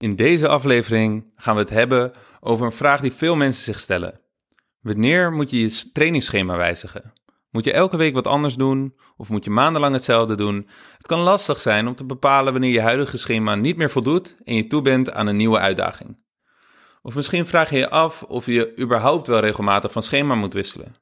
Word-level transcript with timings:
In 0.00 0.16
deze 0.16 0.48
aflevering 0.48 1.32
gaan 1.36 1.54
we 1.54 1.60
het 1.60 1.70
hebben 1.70 2.12
over 2.40 2.66
een 2.66 2.72
vraag 2.72 3.00
die 3.00 3.12
veel 3.12 3.36
mensen 3.36 3.64
zich 3.64 3.78
stellen. 3.78 4.20
Wanneer 4.80 5.32
moet 5.32 5.50
je 5.50 5.60
je 5.60 5.90
trainingsschema 5.92 6.56
wijzigen? 6.56 7.12
Moet 7.50 7.64
je 7.64 7.72
elke 7.72 7.96
week 7.96 8.14
wat 8.14 8.26
anders 8.26 8.54
doen 8.54 8.94
of 9.16 9.28
moet 9.28 9.44
je 9.44 9.50
maandenlang 9.50 9.94
hetzelfde 9.94 10.34
doen? 10.34 10.68
Het 10.96 11.06
kan 11.06 11.18
lastig 11.18 11.60
zijn 11.60 11.86
om 11.86 11.94
te 11.94 12.04
bepalen 12.04 12.52
wanneer 12.52 12.72
je 12.72 12.80
huidige 12.80 13.18
schema 13.18 13.54
niet 13.54 13.76
meer 13.76 13.90
voldoet 13.90 14.36
en 14.44 14.54
je 14.54 14.66
toe 14.66 14.82
bent 14.82 15.12
aan 15.12 15.26
een 15.26 15.36
nieuwe 15.36 15.58
uitdaging. 15.58 16.24
Of 17.02 17.14
misschien 17.14 17.46
vraag 17.46 17.70
je 17.70 17.78
je 17.78 17.90
af 17.90 18.22
of 18.22 18.46
je 18.46 18.78
überhaupt 18.78 19.26
wel 19.26 19.40
regelmatig 19.40 19.92
van 19.92 20.02
schema 20.02 20.34
moet 20.34 20.54
wisselen. 20.54 20.94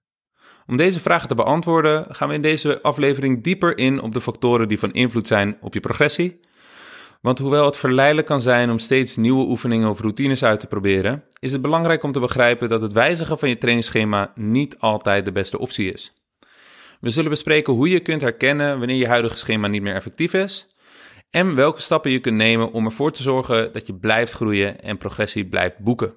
Om 0.67 0.77
deze 0.77 1.01
vragen 1.01 1.29
te 1.29 1.35
beantwoorden 1.35 2.15
gaan 2.15 2.29
we 2.29 2.35
in 2.35 2.43
deze 2.43 2.83
aflevering 2.83 3.45
dieper 3.45 3.79
in 3.79 4.01
op 4.01 4.13
de 4.13 4.21
factoren 4.21 4.69
die 4.69 4.79
van 4.79 4.93
invloed 4.93 5.27
zijn 5.27 5.57
op 5.61 5.75
je 5.75 5.81
progressie 5.81 6.41
want 7.21 7.39
hoewel 7.39 7.65
het 7.65 7.77
verleidelijk 7.77 8.27
kan 8.27 8.41
zijn 8.41 8.71
om 8.71 8.79
steeds 8.79 9.17
nieuwe 9.17 9.47
oefeningen 9.47 9.91
of 9.91 10.01
routines 10.01 10.45
uit 10.45 10.61
te 10.61 10.67
proberen, 10.67 11.25
is 11.39 11.53
het 11.53 11.63
belangrijk 11.63 12.03
om 12.03 12.13
te 12.13 12.21
begrijpen 12.21 12.69
dat 12.69 12.81
het 12.81 12.93
wijzigen 12.93 13.39
van 13.39 13.49
je 13.49 13.59
trainingsschema 13.59 14.33
niet 14.35 14.79
altijd 14.79 15.25
de 15.25 15.33
beste 15.33 15.59
optie 15.59 15.93
is. 15.93 16.13
We 17.01 17.11
zullen 17.11 17.31
bespreken 17.31 17.73
hoe 17.73 17.89
je 17.89 18.01
kunt 18.01 18.21
herkennen 18.21 18.79
wanneer 18.79 18.97
je 18.97 19.07
huidige 19.07 19.37
schema 19.37 19.67
niet 19.67 19.83
meer 19.83 19.95
effectief 19.95 20.35
is 20.35 20.67
en 21.31 21.55
welke 21.55 21.81
stappen 21.81 22.11
je 22.11 22.21
kunt 22.21 22.37
nemen 22.37 22.73
om 22.73 22.85
ervoor 22.85 23.13
te 23.13 23.23
zorgen 23.23 23.73
dat 23.73 23.87
je 23.87 23.95
blijft 23.95 24.33
groeien 24.33 24.81
en 24.81 24.99
progressie 24.99 25.47
blijft 25.47 25.79
boeken. 25.79 26.15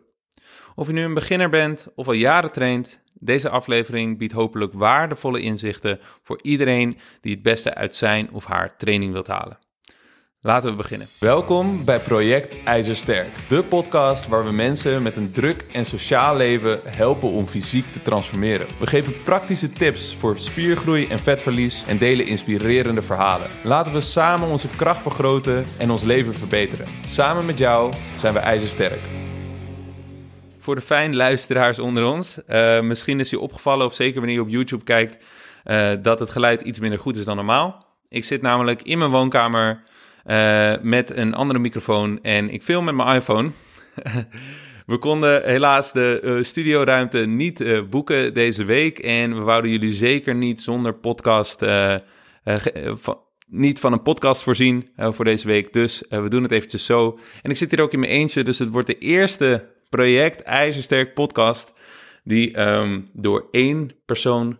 Of 0.75 0.87
je 0.87 0.93
nu 0.93 1.03
een 1.03 1.13
beginner 1.13 1.49
bent 1.49 1.87
of 1.95 2.07
al 2.07 2.13
jaren 2.13 2.51
traint, 2.51 3.01
deze 3.13 3.49
aflevering 3.49 4.17
biedt 4.17 4.33
hopelijk 4.33 4.73
waardevolle 4.73 5.41
inzichten 5.41 5.99
voor 6.21 6.39
iedereen 6.41 6.97
die 7.21 7.33
het 7.33 7.41
beste 7.41 7.73
uit 7.73 7.95
zijn 7.95 8.31
of 8.31 8.45
haar 8.45 8.77
training 8.77 9.13
wilt 9.13 9.27
halen. 9.27 9.57
Laten 10.43 10.69
we 10.69 10.75
beginnen. 10.75 11.07
Welkom 11.19 11.85
bij 11.85 11.99
Project 11.99 12.63
IJzersterk, 12.63 13.27
de 13.49 13.63
podcast 13.63 14.27
waar 14.27 14.45
we 14.45 14.51
mensen 14.51 15.01
met 15.01 15.17
een 15.17 15.31
druk 15.31 15.65
en 15.71 15.85
sociaal 15.85 16.35
leven 16.35 16.79
helpen 16.83 17.29
om 17.29 17.47
fysiek 17.47 17.91
te 17.91 18.01
transformeren. 18.01 18.67
We 18.79 18.87
geven 18.87 19.23
praktische 19.23 19.71
tips 19.71 20.15
voor 20.15 20.39
spiergroei 20.39 21.07
en 21.07 21.19
vetverlies 21.19 21.83
en 21.87 21.97
delen 21.97 22.25
inspirerende 22.25 23.01
verhalen. 23.01 23.49
Laten 23.63 23.93
we 23.93 23.99
samen 23.99 24.47
onze 24.47 24.67
kracht 24.67 25.01
vergroten 25.01 25.65
en 25.77 25.91
ons 25.91 26.03
leven 26.03 26.33
verbeteren. 26.33 26.85
Samen 27.07 27.45
met 27.45 27.57
jou 27.57 27.93
zijn 28.17 28.33
we 28.33 28.39
IJzersterk. 28.39 28.99
Voor 30.59 30.75
de 30.75 30.81
fijn 30.81 31.15
luisteraars 31.15 31.79
onder 31.79 32.05
ons, 32.05 32.37
uh, 32.49 32.79
misschien 32.79 33.19
is 33.19 33.29
je 33.29 33.39
opgevallen, 33.39 33.85
of 33.85 33.93
zeker 33.93 34.19
wanneer 34.19 34.35
je 34.35 34.41
op 34.41 34.49
YouTube 34.49 34.83
kijkt, 34.83 35.23
uh, 35.65 35.89
dat 36.01 36.19
het 36.19 36.29
geluid 36.29 36.61
iets 36.61 36.79
minder 36.79 36.99
goed 36.99 37.17
is 37.17 37.25
dan 37.25 37.35
normaal. 37.35 37.85
Ik 38.09 38.25
zit 38.25 38.41
namelijk 38.41 38.81
in 38.81 38.97
mijn 38.97 39.11
woonkamer 39.11 39.83
uh, 40.25 40.73
met 40.81 41.17
een 41.17 41.33
andere 41.33 41.59
microfoon 41.59 42.19
en 42.21 42.49
ik 42.49 42.63
film 42.63 42.85
met 42.85 42.95
mijn 42.95 43.15
iPhone. 43.15 43.51
we 44.85 44.97
konden 44.97 45.43
helaas 45.43 45.91
de 45.91 46.21
uh, 46.23 46.43
studioruimte 46.43 47.25
niet 47.25 47.59
uh, 47.59 47.81
boeken 47.89 48.33
deze 48.33 48.63
week 48.63 48.99
en 48.99 49.35
we 49.35 49.41
wouden 49.41 49.71
jullie 49.71 49.89
zeker 49.89 50.35
niet 50.35 50.61
zonder 50.61 50.93
podcast, 50.93 51.65
van, 52.95 53.19
niet 53.47 53.79
van 53.79 53.93
een 53.93 54.01
podcast 54.01 54.43
voorzien 54.43 54.89
voor 54.97 55.25
deze 55.25 55.47
week. 55.47 55.73
Dus 55.73 56.03
we 56.09 56.29
doen 56.29 56.43
het 56.43 56.51
eventjes 56.51 56.85
zo. 56.85 57.19
En 57.41 57.49
ik 57.49 57.57
zit 57.57 57.71
hier 57.71 57.81
ook 57.81 57.93
in 57.93 57.99
mijn 57.99 58.11
eentje, 58.11 58.43
dus 58.43 58.59
het 58.59 58.69
wordt 58.69 58.87
de 58.87 58.97
eerste 58.97 59.69
project 59.89 60.41
IJzersterk 60.41 61.13
podcast 61.13 61.73
die 62.23 62.59
um, 62.59 63.09
door 63.13 63.47
één 63.51 63.89
persoon 64.05 64.59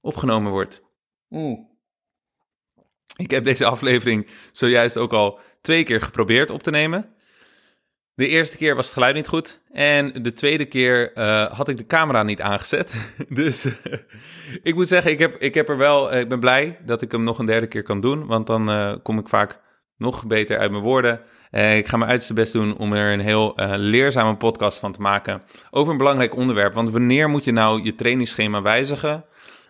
opgenomen 0.00 0.52
wordt. 0.52 0.82
Mm. 1.28 1.67
Ik 3.18 3.30
heb 3.30 3.44
deze 3.44 3.64
aflevering 3.64 4.26
zojuist 4.52 4.96
ook 4.96 5.12
al 5.12 5.38
twee 5.60 5.84
keer 5.84 6.00
geprobeerd 6.00 6.50
op 6.50 6.62
te 6.62 6.70
nemen. 6.70 7.14
De 8.14 8.28
eerste 8.28 8.56
keer 8.56 8.74
was 8.74 8.84
het 8.84 8.94
geluid 8.94 9.14
niet 9.14 9.28
goed. 9.28 9.60
En 9.72 10.22
de 10.22 10.32
tweede 10.32 10.64
keer 10.64 11.18
uh, 11.18 11.44
had 11.44 11.68
ik 11.68 11.76
de 11.76 11.86
camera 11.86 12.22
niet 12.22 12.40
aangezet. 12.40 12.94
dus 13.28 13.66
ik 14.62 14.74
moet 14.74 14.88
zeggen, 14.88 15.10
ik, 15.10 15.18
heb, 15.18 15.36
ik, 15.36 15.54
heb 15.54 15.68
er 15.68 15.76
wel, 15.76 16.12
uh, 16.12 16.20
ik 16.20 16.28
ben 16.28 16.40
blij 16.40 16.78
dat 16.84 17.02
ik 17.02 17.12
hem 17.12 17.24
nog 17.24 17.38
een 17.38 17.46
derde 17.46 17.66
keer 17.66 17.82
kan 17.82 18.00
doen. 18.00 18.26
Want 18.26 18.46
dan 18.46 19.00
kom 19.02 19.18
ik 19.18 19.28
vaak 19.28 19.60
nog 19.96 20.26
beter 20.26 20.58
uit 20.58 20.70
mijn 20.70 20.82
woorden. 20.82 21.20
ik 21.50 21.86
ga 21.86 21.96
mijn 21.96 22.10
uiterste 22.10 22.34
best 22.34 22.52
doen 22.52 22.76
om 22.76 22.92
er 22.92 23.12
een 23.12 23.20
heel 23.20 23.52
leerzame 23.76 24.36
podcast 24.36 24.78
van 24.78 24.92
te 24.92 25.00
maken. 25.00 25.42
Over 25.70 25.92
een 25.92 25.98
belangrijk 25.98 26.36
onderwerp. 26.36 26.74
Want 26.74 26.90
wanneer 26.90 27.28
moet 27.28 27.44
je 27.44 27.52
nou 27.52 27.82
je 27.82 27.94
trainingsschema 27.94 28.62
wijzigen? 28.62 29.24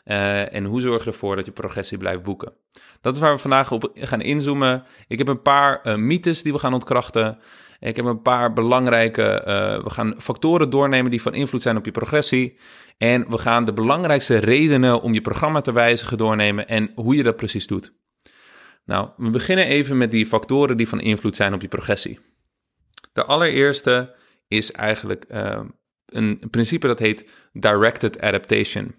En 0.08 0.64
hoe 0.64 0.80
zorg 0.80 1.04
je 1.04 1.10
ervoor 1.10 1.36
dat 1.36 1.44
je 1.44 1.52
progressie 1.52 1.98
blijft 1.98 2.22
boeken? 2.22 2.52
Dat 3.00 3.14
is 3.14 3.20
waar 3.20 3.34
we 3.34 3.40
vandaag 3.40 3.72
op 3.72 3.90
gaan 3.94 4.20
inzoomen. 4.20 4.84
Ik 5.08 5.18
heb 5.18 5.28
een 5.28 5.42
paar 5.42 5.80
uh, 5.84 5.94
mythes 5.94 6.42
die 6.42 6.52
we 6.52 6.58
gaan 6.58 6.72
ontkrachten. 6.72 7.38
Ik 7.80 7.96
heb 7.96 8.04
een 8.04 8.22
paar 8.22 8.52
belangrijke, 8.52 9.44
uh, 9.46 9.84
we 9.84 9.90
gaan 9.90 10.14
factoren 10.18 10.70
doornemen 10.70 11.10
die 11.10 11.22
van 11.22 11.34
invloed 11.34 11.62
zijn 11.62 11.76
op 11.76 11.84
je 11.84 11.90
progressie. 11.90 12.58
En 12.96 13.30
we 13.30 13.38
gaan 13.38 13.64
de 13.64 13.72
belangrijkste 13.72 14.36
redenen 14.36 15.02
om 15.02 15.14
je 15.14 15.20
programma 15.20 15.60
te 15.60 15.72
wijzigen 15.72 16.16
doornemen 16.16 16.68
en 16.68 16.92
hoe 16.94 17.16
je 17.16 17.22
dat 17.22 17.36
precies 17.36 17.66
doet. 17.66 17.92
Nou, 18.84 19.08
we 19.16 19.30
beginnen 19.30 19.66
even 19.66 19.96
met 19.96 20.10
die 20.10 20.26
factoren 20.26 20.76
die 20.76 20.88
van 20.88 21.00
invloed 21.00 21.36
zijn 21.36 21.54
op 21.54 21.60
je 21.60 21.68
progressie. 21.68 22.18
De 23.12 23.24
allereerste 23.24 24.14
is 24.48 24.72
eigenlijk 24.72 25.24
een 26.06 26.40
principe 26.50 26.86
dat 26.86 26.98
heet 26.98 27.30
directed 27.52 28.20
adaptation. 28.20 28.94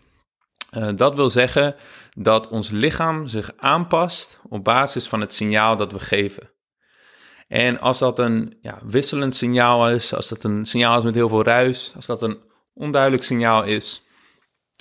Uh, 0.77 0.89
dat 0.95 1.15
wil 1.15 1.29
zeggen 1.29 1.75
dat 2.17 2.47
ons 2.47 2.69
lichaam 2.69 3.27
zich 3.27 3.51
aanpast 3.57 4.39
op 4.49 4.63
basis 4.63 5.07
van 5.07 5.21
het 5.21 5.33
signaal 5.33 5.77
dat 5.77 5.91
we 5.91 5.99
geven. 5.99 6.51
En 7.47 7.79
als 7.79 7.99
dat 7.99 8.19
een 8.19 8.57
ja, 8.61 8.77
wisselend 8.85 9.35
signaal 9.35 9.89
is, 9.89 10.13
als 10.13 10.27
dat 10.27 10.43
een 10.43 10.65
signaal 10.65 10.97
is 10.97 11.03
met 11.03 11.13
heel 11.13 11.29
veel 11.29 11.43
ruis, 11.43 11.93
als 11.95 12.05
dat 12.05 12.21
een 12.21 12.37
onduidelijk 12.73 13.23
signaal 13.23 13.63
is, 13.63 14.03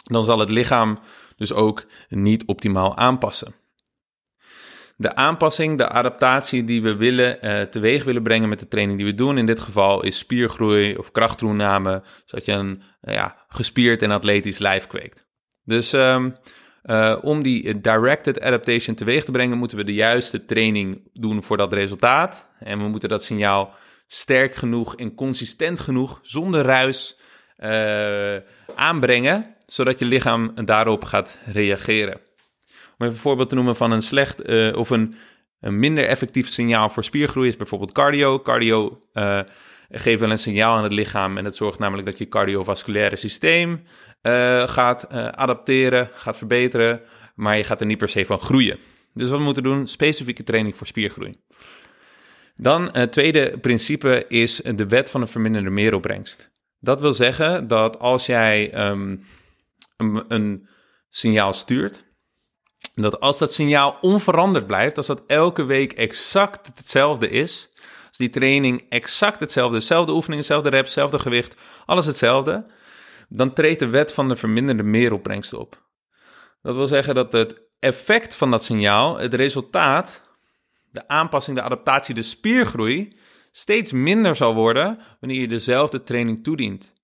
dan 0.03 0.25
zal 0.25 0.39
het 0.39 0.49
lichaam 0.49 0.99
dus 1.37 1.53
ook 1.53 1.85
niet 2.09 2.45
optimaal 2.47 2.97
aanpassen. 2.97 3.55
De 4.97 5.15
aanpassing, 5.15 5.79
de 5.79 5.89
adaptatie 5.89 6.65
die 6.65 6.83
we 6.83 6.97
willen, 6.97 7.39
uh, 7.47 7.63
teweeg 7.63 8.05
willen 8.05 8.23
brengen 8.23 8.49
met 8.49 8.59
de 8.59 8.69
training 8.69 8.99
die 8.99 9.07
we 9.07 9.15
doen, 9.15 9.39
in 9.39 9.47
dit 9.47 9.61
geval 9.61 10.03
is 10.03 10.19
spiergroei 10.19 10.97
of 10.97 11.11
krachttoename, 11.11 12.03
zodat 12.25 12.45
je 12.45 12.53
een 12.53 12.83
ja, 13.01 13.45
gespierd 13.49 14.03
en 14.03 14.11
atletisch 14.11 14.59
lijf 14.59 14.87
kweekt. 14.87 15.28
Dus 15.69 15.93
um, 15.93 16.35
uh, 16.85 17.17
om 17.23 17.43
die 17.43 17.81
directed 17.81 18.41
adaptation 18.41 18.95
teweeg 18.95 19.25
te 19.25 19.31
brengen, 19.31 19.59
moeten 19.59 19.77
we 19.77 19.85
de 19.85 19.95
juiste 19.95 20.45
training 20.45 21.11
doen 21.13 21.43
voor 21.43 21.57
dat 21.57 21.73
resultaat. 21.73 22.49
En 22.59 22.79
we 22.79 22.89
moeten 22.89 23.09
dat 23.09 23.25
signaal 23.25 23.75
sterk 24.07 24.55
genoeg 24.55 24.97
en 24.97 25.15
consistent 25.15 25.81
genoeg, 25.81 26.21
zonder 26.23 26.65
ruis, 26.65 27.19
uh, 27.59 28.37
aanbrengen, 28.75 29.55
zodat 29.67 29.99
je 29.99 30.05
lichaam 30.05 30.53
daarop 30.65 31.05
gaat 31.05 31.39
reageren. 31.45 32.15
Om 32.15 33.07
even 33.07 33.15
een 33.15 33.17
voorbeeld 33.17 33.49
te 33.49 33.55
noemen 33.55 33.77
van 33.77 33.91
een 33.91 34.03
slecht 34.03 34.49
uh, 34.49 34.77
of 34.77 34.91
een, 34.91 35.15
een, 35.61 35.79
minder 35.79 36.05
effectief 36.05 36.49
signaal 36.49 36.89
voor 36.89 37.05
spiergroei 37.05 37.49
is 37.49 37.57
bijvoorbeeld 37.57 37.93
cardio. 37.93 38.41
Cardio 38.41 39.03
geeft 39.91 40.21
wel 40.21 40.31
een 40.31 40.39
signaal 40.39 40.77
aan 40.77 40.83
het 40.83 40.93
lichaam 40.93 41.37
en 41.37 41.45
dat 41.45 41.57
zorgt 41.57 41.79
namelijk 41.79 42.07
dat 42.07 42.19
je 42.19 42.29
cardiovasculaire 42.29 43.17
systeem 43.17 43.83
gaat 44.67 45.07
uh, 45.13 45.29
adapteren, 45.29 46.11
gaat 46.13 46.37
verbeteren, 46.37 47.01
maar 47.35 47.57
je 47.57 47.65
gaat 47.65 47.81
er 47.81 47.87
niet 47.87 47.99
per 47.99 48.09
se 48.09 48.27
van 48.27 48.41
groeien. 48.41 48.79
Dus 49.15 49.29
wat 49.29 49.39
we 49.39 49.45
moeten 49.45 49.63
doen, 49.63 49.87
specifieke 49.87 50.45
training 50.45 50.77
voor 50.77 50.87
spiergroei. 50.87 51.41
Dan 52.57 52.85
het 52.85 52.97
uh, 52.97 53.03
tweede 53.03 53.59
principe 53.59 54.25
is 54.29 54.57
de 54.57 54.87
wet 54.87 55.11
van 55.11 55.21
de 55.21 55.27
verminderde 55.27 55.71
meeropbrengst. 55.71 56.51
Dat 56.81 57.01
wil 57.01 57.15
zeggen 57.15 57.67
dat 57.67 57.99
als 57.99 58.27
jij 58.27 58.89
um, 58.89 59.25
een, 59.97 60.25
een 60.29 60.69
signaal 61.11 61.53
stuurt, 61.53 62.05
dat 62.95 63.21
als 63.21 63.39
dat 63.39 63.55
signaal 63.55 63.99
onveranderd 64.01 64.67
blijft, 64.67 64.97
als 64.97 65.07
dat 65.07 65.25
elke 65.27 65.65
week 65.65 65.93
exact 65.93 66.67
hetzelfde 66.77 67.29
is, 67.29 67.69
als 68.09 68.17
die 68.17 68.31
training 68.31 68.87
exact 68.89 69.41
hetzelfde, 69.41 69.79
dezelfde 69.79 70.13
oefening, 70.13 70.41
hetzelfde 70.41 70.69
reps, 70.69 70.85
hetzelfde 70.85 71.19
gewicht, 71.19 71.57
alles 71.87 72.07
hetzelfde, 72.07 72.67
dan 73.29 73.53
treedt 73.53 73.79
de 73.79 73.89
wet 73.89 74.13
van 74.13 74.29
de 74.29 74.37
verminderde 74.37 74.83
meeropbrengst 74.83 75.53
op. 75.53 75.87
Dat 76.63 76.75
wil 76.75 76.87
zeggen 76.87 77.15
dat 77.15 77.33
het 77.33 77.61
effect 77.79 78.35
van 78.35 78.51
dat 78.51 78.65
signaal, 78.65 79.19
het 79.19 79.35
resultaat, 79.35 80.21
de 80.91 81.09
aanpassing, 81.09 81.57
de 81.57 81.63
adaptatie, 81.63 82.15
de 82.15 82.23
spiergroei, 82.23 83.09
steeds 83.53 83.93
minder 83.93 84.37
zal 84.37 84.55
worden 84.55 84.99
wanneer 85.21 85.41
je 85.41 85.49
dezelfde 85.49 86.03
training 86.03 86.45
toedient. 86.45 86.95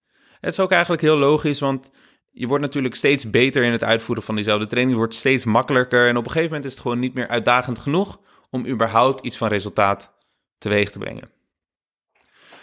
Het 0.40 0.52
is 0.52 0.60
ook 0.60 0.70
eigenlijk 0.70 1.02
heel 1.02 1.16
logisch, 1.16 1.60
want 1.60 1.90
je 2.30 2.46
wordt 2.46 2.64
natuurlijk 2.64 2.94
steeds 2.94 3.30
beter 3.30 3.62
in 3.62 3.72
het 3.72 3.84
uitvoeren 3.84 4.24
van 4.24 4.34
diezelfde 4.34 4.66
training. 4.66 4.96
Wordt 4.96 5.14
steeds 5.14 5.44
makkelijker 5.44 6.08
en 6.08 6.16
op 6.16 6.24
een 6.24 6.30
gegeven 6.30 6.48
moment 6.48 6.64
is 6.64 6.72
het 6.72 6.80
gewoon 6.80 6.98
niet 6.98 7.14
meer 7.14 7.28
uitdagend 7.28 7.78
genoeg 7.78 8.20
om 8.50 8.66
überhaupt 8.66 9.24
iets 9.24 9.36
van 9.36 9.48
resultaat 9.48 10.18
teweeg 10.58 10.90
te 10.90 10.98
brengen. 10.98 11.30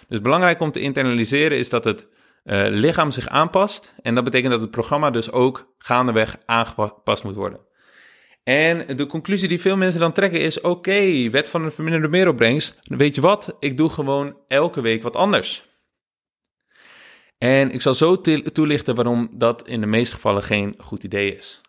Dus 0.08 0.22
belangrijk 0.22 0.60
om 0.60 0.72
te 0.72 0.80
internaliseren 0.80 1.58
is 1.58 1.70
dat 1.70 1.84
het 1.84 2.08
uh, 2.44 2.66
lichaam 2.68 3.12
zich 3.12 3.28
aanpast. 3.28 3.94
En 4.02 4.16
dat 4.16 4.24
betekent 4.24 4.52
dat 4.52 4.62
het 4.62 4.72
programma 4.72 5.10
dus 5.10 5.32
ook 5.32 5.74
gaandeweg 5.78 6.38
aangepast 6.46 7.24
moet 7.24 7.36
worden. 7.36 7.70
En 8.44 8.96
de 8.96 9.06
conclusie 9.06 9.48
die 9.48 9.62
veel 9.62 9.78
mensen 9.78 10.00
dan 10.00 10.12
trekken 10.12 10.42
is: 10.42 10.62
oké, 10.62 11.30
wet 11.30 11.50
van 11.50 11.64
de 11.64 11.72
verminderde 11.72 12.08
meeropbrengst. 12.08 12.80
Weet 12.84 13.16
je 13.16 13.22
wat? 13.22 13.56
Ik 13.60 13.78
doe 13.78 13.90
gewoon 13.90 14.38
elke 14.48 14.82
week 14.82 15.04
wat 15.04 15.16
anders. 15.16 15.70
En 17.38 17.72
ik 17.72 17.82
zal 17.82 17.94
zo 17.94 18.22
toelichten 18.52 18.96
waarom 18.96 19.30
dat 19.32 19.68
in 19.68 19.82
de 19.82 19.88
meeste 19.88 20.16
gevallen 20.16 20.44
geen 20.44 20.76
goed 20.78 21.04
idee 21.04 21.36
is. 21.36 21.62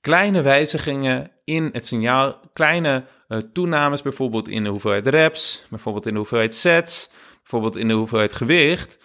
Kleine 0.00 0.42
wijzigingen 0.42 1.30
in 1.44 1.68
het 1.72 1.86
signaal, 1.86 2.40
kleine 2.52 3.04
uh, 3.28 3.38
toenames 3.38 4.02
bijvoorbeeld 4.02 4.48
in 4.48 4.62
de 4.62 4.70
hoeveelheid 4.70 5.06
reps, 5.06 5.66
bijvoorbeeld 5.70 6.06
in 6.06 6.12
de 6.12 6.18
hoeveelheid 6.18 6.54
sets, 6.54 7.10
bijvoorbeeld 7.36 7.76
in 7.76 7.88
de 7.88 7.94
hoeveelheid 7.94 8.32
gewicht, 8.32 8.98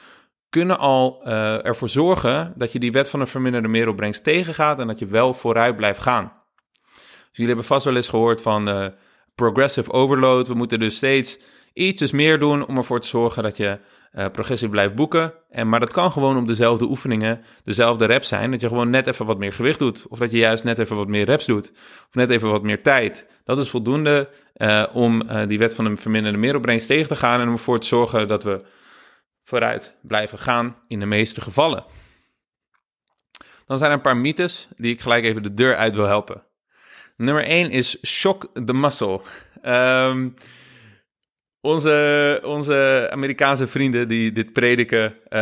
kunnen 0.50 0.78
al 0.78 1.22
uh, 1.26 1.66
ervoor 1.66 1.90
zorgen 1.90 2.54
dat 2.56 2.72
je 2.72 2.80
die 2.80 2.92
wet 2.92 3.10
van 3.10 3.20
de 3.20 3.26
verminderde 3.26 3.68
meeropbrengst 3.68 4.24
tegengaat 4.24 4.80
en 4.80 4.88
dat 4.88 5.00
je 5.00 5.06
wel 5.06 5.34
vooruit 5.34 5.76
blijft 5.76 6.00
gaan. 6.00 6.32
Dus 6.94 7.38
jullie 7.38 7.48
hebben 7.48 7.66
vast 7.66 7.86
wel 7.86 7.96
eens 7.96 8.08
gehoord 8.08 8.42
van 8.42 8.70
uh, 8.70 8.86
progressive 9.36 9.92
overload. 9.92 10.48
We 10.48 10.54
moeten 10.54 10.80
dus 10.80 10.96
steeds 10.96 11.40
ietsjes 11.74 12.12
meer 12.12 12.40
doen 12.40 12.68
om 12.68 12.78
ervoor 12.78 13.00
te 13.00 13.08
zorgen 13.08 13.44
dat 13.44 13.58
je 13.58 13.80
uh, 14.16 14.26
progressie 14.32 14.70
blijft 14.70 14.96
boeken. 14.96 15.34
En, 15.50 15.70
maar 15.70 15.80
dat 15.80 15.92
kan 15.92 16.12
gewoon 16.12 16.38
om 16.38 16.46
dezelfde 16.46 16.86
oefeningen, 16.86 17.42
dezelfde 17.64 18.06
reps 18.06 18.28
zijn. 18.28 18.52
Dat 18.52 18.62
je 18.62 18.68
gewoon 18.68 18.90
net 18.90 19.08
even 19.08 19.26
wat 19.26 19.38
meer 19.38 19.54
gewicht 19.54 19.80
doet. 19.80 20.06
Of 20.08 20.20
dat 20.20 20.32
je 20.32 20.38
juist 20.38 20.64
net 20.64 20.80
even 20.80 20.96
wat 20.96 21.08
meer 21.08 21.26
reps 21.26 21.46
doet. 21.46 21.72
Of 22.08 22.14
net 22.14 22.30
even 22.30 22.50
wat 22.50 22.64
meer 22.64 22.84
tijd. 22.84 23.28
Dat 23.44 23.60
is 23.60 23.70
voldoende 23.70 24.30
om 24.94 25.24
die 25.48 25.58
wet 25.58 25.74
van 25.74 25.86
de 25.86 25.96
verminderde 25.96 26.38
meeropbrengst 26.38 26.88
tegen 26.88 27.08
te 27.08 27.16
gaan. 27.16 27.42
En 27.42 27.48
om 27.48 27.54
ervoor 27.54 27.80
te 27.80 27.88
zorgen 27.88 28.28
dat 28.28 28.44
we 28.44 28.64
vooruit 29.50 29.96
blijven 30.02 30.40
gaan 30.40 30.76
in 30.88 31.00
de 31.00 31.06
meeste 31.06 31.42
gevallen. 31.42 31.84
Dan 33.66 33.78
zijn 33.78 33.90
er 33.90 33.96
een 33.96 34.02
paar 34.02 34.18
mythes 34.18 34.68
die 34.78 34.94
ik 34.94 35.02
gelijk 35.02 35.24
even 35.24 35.44
de 35.44 35.54
deur 35.54 35.76
uit 35.76 35.94
wil 35.94 36.06
helpen. 36.06 36.44
Nummer 37.18 37.44
1 37.44 37.72
is 37.72 37.98
shock 38.06 38.50
the 38.66 38.74
muscle. 38.74 39.22
Um, 39.66 40.34
onze, 41.62 42.40
onze 42.44 43.08
Amerikaanse 43.12 43.68
vrienden 43.68 44.08
die 44.08 44.32
dit 44.32 44.54
prediken, 44.54 45.16
uh, 45.30 45.40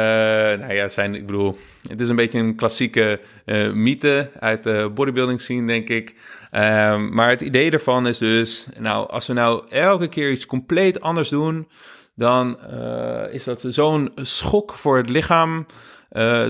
nou 0.59 0.73
ja, 0.73 0.89
zijn, 0.89 1.15
ik 1.15 1.25
bedoel, 1.25 1.57
het 1.89 2.01
is 2.01 2.09
een 2.09 2.15
beetje 2.15 2.39
een 2.39 2.55
klassieke 2.55 3.19
uh, 3.45 3.71
mythe 3.71 4.29
uit 4.39 4.63
de 4.63 4.91
bodybuilding 4.93 5.41
scene, 5.41 5.67
denk 5.67 5.89
ik. 5.89 6.15
Um, 6.51 7.13
maar 7.13 7.29
het 7.29 7.41
idee 7.41 7.71
ervan 7.71 8.07
is 8.07 8.17
dus, 8.17 8.67
nou, 8.79 9.09
als 9.09 9.27
we 9.27 9.33
nou 9.33 9.63
elke 9.69 10.07
keer 10.07 10.31
iets 10.31 10.45
compleet 10.45 11.01
anders 11.01 11.29
doen, 11.29 11.67
dan 12.17 12.59
uh, 12.71 13.33
is 13.33 13.43
dat 13.43 13.63
zo'n 13.67 14.11
schok 14.15 14.73
voor 14.73 14.97
het 14.97 15.09
lichaam. 15.09 15.65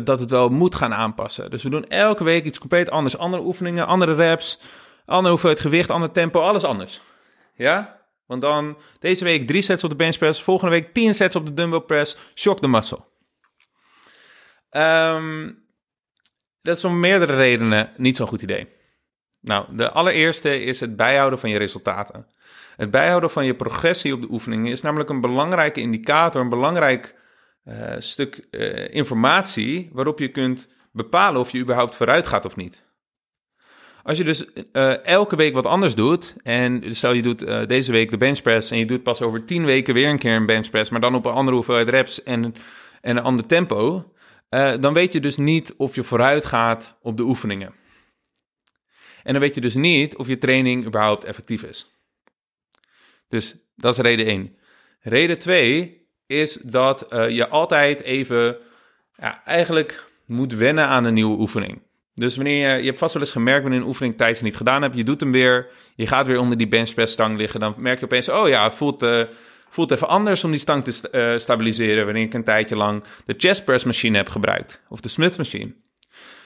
dat 0.03 0.19
het 0.19 0.29
wel 0.29 0.49
moet 0.49 0.75
gaan 0.75 0.93
aanpassen. 0.93 1.49
Dus 1.49 1.63
we 1.63 1.69
doen 1.69 1.87
elke 1.87 2.23
week 2.23 2.45
iets 2.45 2.59
compleet 2.59 2.89
anders. 2.89 3.17
Andere 3.17 3.43
oefeningen, 3.43 3.87
andere 3.87 4.13
reps, 4.13 4.59
andere 5.05 5.29
hoeveelheid 5.29 5.59
gewicht, 5.61 5.89
ander 5.89 6.11
tempo, 6.11 6.41
alles 6.41 6.63
anders. 6.63 7.01
Ja? 7.55 8.01
Want 8.25 8.41
dan 8.41 8.77
deze 8.99 9.23
week 9.23 9.47
drie 9.47 9.61
sets 9.61 9.83
op 9.83 9.89
de 9.89 9.95
bench 9.95 10.17
press, 10.17 10.41
volgende 10.41 10.71
week 10.71 10.93
tien 10.93 11.15
sets 11.15 11.35
op 11.35 11.45
de 11.45 11.53
dumbbell 11.53 11.79
press. 11.79 12.17
Shock 12.35 12.59
the 12.59 12.67
muscle. 12.67 12.99
Um, 14.71 15.65
dat 16.61 16.77
is 16.77 16.83
om 16.83 16.99
meerdere 16.99 17.35
redenen 17.35 17.89
niet 17.97 18.17
zo'n 18.17 18.27
goed 18.27 18.41
idee. 18.41 18.67
Nou, 19.41 19.75
de 19.75 19.91
allereerste 19.91 20.63
is 20.63 20.79
het 20.79 20.95
bijhouden 20.95 21.39
van 21.39 21.49
je 21.49 21.57
resultaten. 21.57 22.27
Het 22.77 22.91
bijhouden 22.91 23.29
van 23.29 23.45
je 23.45 23.55
progressie 23.55 24.13
op 24.13 24.21
de 24.21 24.31
oefeningen 24.31 24.71
is 24.71 24.81
namelijk 24.81 25.09
een 25.09 25.21
belangrijke 25.21 25.79
indicator, 25.81 26.41
een 26.41 26.49
belangrijk 26.49 27.15
uh, 27.65 27.73
stuk 27.97 28.47
uh, 28.51 28.93
informatie 28.93 29.89
waarop 29.93 30.19
je 30.19 30.31
kunt 30.31 30.67
bepalen 30.91 31.41
of 31.41 31.51
je 31.51 31.59
überhaupt 31.59 31.95
vooruit 31.95 32.27
gaat 32.27 32.45
of 32.45 32.55
niet. 32.55 32.85
Als 34.03 34.17
je 34.17 34.23
dus 34.23 34.45
uh, 34.73 35.05
elke 35.05 35.35
week 35.35 35.53
wat 35.53 35.65
anders 35.65 35.95
doet, 35.95 36.35
en 36.43 36.95
stel 36.95 37.13
je 37.13 37.21
doet 37.21 37.67
deze 37.67 37.91
week 37.91 38.09
de 38.09 38.17
benchpress 38.17 38.71
en 38.71 38.77
je 38.77 38.85
doet 38.85 39.03
pas 39.03 39.21
over 39.21 39.45
10 39.45 39.65
weken 39.65 39.93
weer 39.93 40.09
een 40.09 40.19
keer 40.19 40.35
een 40.35 40.45
benchpress, 40.45 40.89
maar 40.89 41.01
dan 41.01 41.15
op 41.15 41.25
een 41.25 41.31
andere 41.31 41.55
hoeveelheid 41.55 41.89
reps 41.89 42.23
en, 42.23 42.43
en 43.01 43.17
een 43.17 43.23
ander 43.23 43.47
tempo, 43.47 44.11
dan 44.79 44.93
weet 44.93 45.13
je 45.13 45.19
dus 45.19 45.37
niet 45.37 45.73
of 45.77 45.95
je 45.95 46.03
vooruit 46.03 46.45
gaat 46.45 46.97
op 47.01 47.17
de 47.17 47.23
oefeningen. 47.23 47.73
En 49.23 49.33
dan 49.33 49.41
weet 49.41 49.55
je 49.55 49.61
dus 49.61 49.75
niet 49.75 50.15
of 50.15 50.27
je 50.27 50.37
training 50.37 50.85
überhaupt 50.85 51.23
effectief 51.23 51.63
is. 51.63 51.96
Dus 53.27 53.57
dat 53.75 53.93
is 53.93 53.99
reden 53.99 54.25
1. 54.25 54.55
Reden 54.99 55.37
2 55.37 56.07
is 56.27 56.53
dat 56.53 57.05
je 57.09 57.47
altijd 57.47 58.01
even 58.01 58.57
ja, 59.15 59.43
eigenlijk 59.45 60.05
moet 60.25 60.53
wennen 60.53 60.85
aan 60.85 61.03
een 61.03 61.13
nieuwe 61.13 61.39
oefening. 61.39 61.81
Dus 62.13 62.35
wanneer 62.35 62.69
je, 62.69 62.77
je 62.77 62.85
hebt 62.85 62.97
vast 62.97 63.13
wel 63.13 63.21
eens 63.21 63.31
gemerkt 63.31 63.61
wanneer 63.61 63.79
een 63.79 63.87
oefening 63.87 64.17
tijdens 64.17 64.41
niet 64.41 64.55
gedaan 64.55 64.81
hebt, 64.81 64.95
je 64.95 65.03
doet 65.03 65.19
hem 65.19 65.31
weer, 65.31 65.67
je 65.95 66.07
gaat 66.07 66.27
weer 66.27 66.39
onder 66.39 66.57
die 66.57 66.67
benchpress 66.67 67.13
stang 67.13 67.37
liggen, 67.37 67.59
dan 67.59 67.75
merk 67.77 67.99
je 67.99 68.05
opeens, 68.05 68.29
oh 68.29 68.47
ja, 68.47 68.63
het 68.63 68.73
voelt, 68.73 69.03
uh, 69.03 69.21
voelt 69.69 69.91
even 69.91 70.07
anders 70.07 70.43
om 70.43 70.51
die 70.51 70.59
stang 70.59 70.83
te 70.83 71.09
uh, 71.11 71.37
stabiliseren 71.37 72.05
wanneer 72.05 72.23
ik 72.23 72.33
een 72.33 72.43
tijdje 72.43 72.75
lang 72.75 73.03
de 73.25 73.33
chestpress 73.37 73.83
machine 73.83 74.17
heb 74.17 74.29
gebruikt, 74.29 74.81
of 74.89 74.99
de 74.99 75.09
Smith 75.09 75.37
machine. 75.37 75.75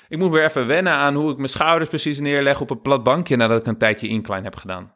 Ik 0.10 0.18
moet 0.18 0.32
weer 0.32 0.44
even 0.44 0.68
wennen 0.68 0.94
aan 0.94 1.16
hoe 1.16 1.32
ik 1.32 1.38
mijn 1.38 1.50
schouders 1.50 1.90
precies 1.90 2.20
neerleg 2.20 2.62
op 2.62 2.70
een 2.70 2.82
plat 2.82 3.04
bankje 3.04 3.36
nadat 3.36 3.60
ik 3.60 3.68
een 3.68 3.78
tijdje 3.78 4.08
incline 4.08 4.44
heb 4.44 4.56
gedaan. 4.56 4.94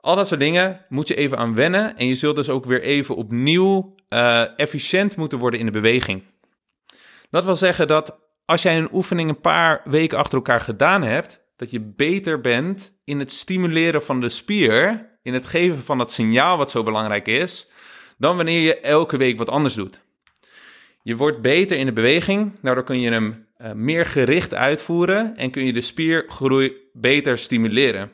Al 0.00 0.16
dat 0.16 0.28
soort 0.28 0.40
dingen 0.40 0.84
moet 0.88 1.08
je 1.08 1.14
even 1.14 1.38
aan 1.38 1.54
wennen 1.54 1.96
en 1.96 2.06
je 2.06 2.14
zult 2.14 2.36
dus 2.36 2.48
ook 2.48 2.64
weer 2.64 2.82
even 2.82 3.16
opnieuw 3.16 3.94
uh, 4.08 4.58
efficiënt 4.58 5.16
moeten 5.16 5.38
worden 5.38 5.60
in 5.60 5.66
de 5.66 5.72
beweging. 5.72 6.22
Dat 7.30 7.44
wil 7.44 7.56
zeggen 7.56 7.86
dat 7.86 8.20
als 8.44 8.62
jij 8.62 8.78
een 8.78 8.88
oefening 8.92 9.28
een 9.28 9.40
paar 9.40 9.80
weken 9.84 10.18
achter 10.18 10.34
elkaar 10.34 10.60
gedaan 10.60 11.02
hebt, 11.02 11.40
dat 11.56 11.70
je 11.70 11.80
beter 11.80 12.40
bent 12.40 12.98
in 13.04 13.18
het 13.18 13.32
stimuleren 13.32 14.02
van 14.02 14.20
de 14.20 14.28
spier, 14.28 15.08
in 15.22 15.34
het 15.34 15.46
geven 15.46 15.82
van 15.82 15.98
dat 15.98 16.12
signaal 16.12 16.56
wat 16.56 16.70
zo 16.70 16.82
belangrijk 16.82 17.26
is, 17.26 17.70
dan 18.18 18.36
wanneer 18.36 18.60
je 18.60 18.80
elke 18.80 19.16
week 19.16 19.38
wat 19.38 19.50
anders 19.50 19.74
doet. 19.74 20.00
Je 21.02 21.16
wordt 21.16 21.40
beter 21.40 21.76
in 21.76 21.86
de 21.86 21.92
beweging, 21.92 22.52
daardoor 22.62 22.84
kun 22.84 23.00
je 23.00 23.10
hem 23.10 23.46
uh, 23.58 23.72
meer 23.72 24.06
gericht 24.06 24.54
uitvoeren 24.54 25.36
en 25.36 25.50
kun 25.50 25.64
je 25.64 25.72
de 25.72 25.80
spiergroei 25.80 26.72
beter 26.92 27.38
stimuleren. 27.38 28.10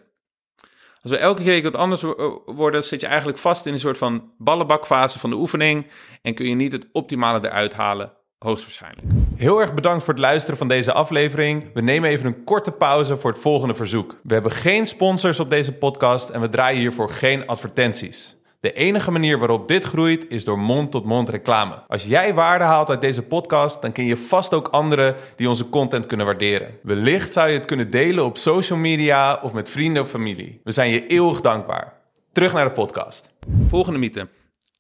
Als 1.05 1.13
we 1.13 1.19
elke 1.19 1.43
keer 1.43 1.63
wat 1.63 1.77
anders 1.77 2.05
worden, 2.47 2.85
zit 2.85 3.01
je 3.01 3.07
eigenlijk 3.07 3.39
vast 3.39 3.67
in 3.67 3.73
een 3.73 3.79
soort 3.79 3.99
van 3.99 4.33
ballenbakfase 4.39 5.19
van 5.19 5.31
de 5.31 5.37
oefening 5.37 5.87
en 6.23 6.35
kun 6.35 6.49
je 6.49 6.55
niet 6.55 6.73
het 6.73 6.89
optimale 6.93 7.47
eruit 7.49 7.75
halen 7.75 8.13
Hoogstwaarschijnlijk. 8.39 9.07
Heel 9.37 9.61
erg 9.61 9.75
bedankt 9.75 10.05
voor 10.05 10.15
het 10.15 10.23
luisteren 10.23 10.59
van 10.59 10.69
deze 10.69 10.93
aflevering. 10.93 11.65
We 11.75 11.81
nemen 11.81 12.11
even 12.11 12.27
een 12.27 12.45
korte 12.45 12.73
pauze 12.73 13.17
voor 13.17 13.31
het 13.31 13.41
volgende 13.41 13.75
verzoek. 13.75 14.21
We 14.23 14.35
hebben 14.35 14.53
geen 14.53 14.87
sponsors 14.87 15.41
op 15.41 15.51
deze 15.51 15.73
podcast 15.73 16.29
en 16.29 16.41
we 16.41 16.49
draaien 16.49 16.81
hiervoor 16.81 17.11
geen 17.11 17.47
advertenties. 17.47 18.37
De 18.65 18.73
enige 18.73 19.11
manier 19.11 19.39
waarop 19.39 19.69
dit 19.69 19.85
groeit 19.85 20.31
is 20.31 20.45
door 20.45 20.59
mond-tot-mond 20.59 21.29
reclame. 21.29 21.83
Als 21.87 22.05
jij 22.05 22.35
waarde 22.35 22.65
haalt 22.65 22.89
uit 22.89 23.01
deze 23.01 23.23
podcast, 23.23 23.83
dan 23.83 23.93
ken 23.93 24.05
je 24.05 24.17
vast 24.17 24.55
ook 24.55 24.69
anderen 24.69 25.17
die 25.37 25.49
onze 25.49 25.69
content 25.69 26.07
kunnen 26.07 26.27
waarderen. 26.27 26.79
Wellicht 26.83 27.33
zou 27.33 27.49
je 27.49 27.55
het 27.55 27.67
kunnen 27.67 27.91
delen 27.91 28.25
op 28.25 28.37
social 28.37 28.79
media 28.79 29.41
of 29.43 29.53
met 29.53 29.71
vrienden 29.71 30.03
of 30.03 30.11
familie. 30.11 30.61
We 30.65 30.73
zijn 30.73 30.91
je 30.91 31.07
eeuwig 31.07 31.41
dankbaar. 31.41 32.01
Terug 32.33 32.53
naar 32.53 32.65
de 32.65 32.71
podcast. 32.71 33.31
Volgende 33.69 33.99
mythe. 33.99 34.29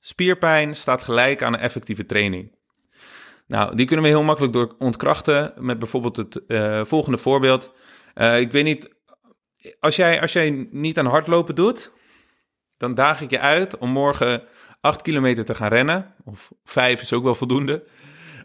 Spierpijn 0.00 0.76
staat 0.76 1.02
gelijk 1.02 1.42
aan 1.42 1.54
een 1.54 1.60
effectieve 1.60 2.06
training. 2.06 2.52
Nou, 3.46 3.76
die 3.76 3.86
kunnen 3.86 4.04
we 4.04 4.10
heel 4.10 4.22
makkelijk 4.22 4.52
door 4.52 4.74
ontkrachten 4.78 5.52
met 5.58 5.78
bijvoorbeeld 5.78 6.16
het 6.16 6.40
uh, 6.48 6.84
volgende 6.84 7.18
voorbeeld. 7.18 7.72
Uh, 8.14 8.40
ik 8.40 8.52
weet 8.52 8.64
niet, 8.64 8.94
als 9.80 9.96
jij, 9.96 10.20
als 10.20 10.32
jij 10.32 10.68
niet 10.70 10.98
aan 10.98 11.06
hardlopen 11.06 11.54
doet, 11.54 11.92
dan 12.76 12.94
daag 12.94 13.20
ik 13.20 13.30
je 13.30 13.40
uit 13.40 13.78
om 13.78 13.90
morgen 13.90 14.42
8 14.80 15.02
kilometer 15.02 15.44
te 15.44 15.54
gaan 15.54 15.68
rennen. 15.68 16.14
Of 16.24 16.52
5 16.64 17.00
is 17.00 17.12
ook 17.12 17.24
wel 17.24 17.34
voldoende. 17.34 17.84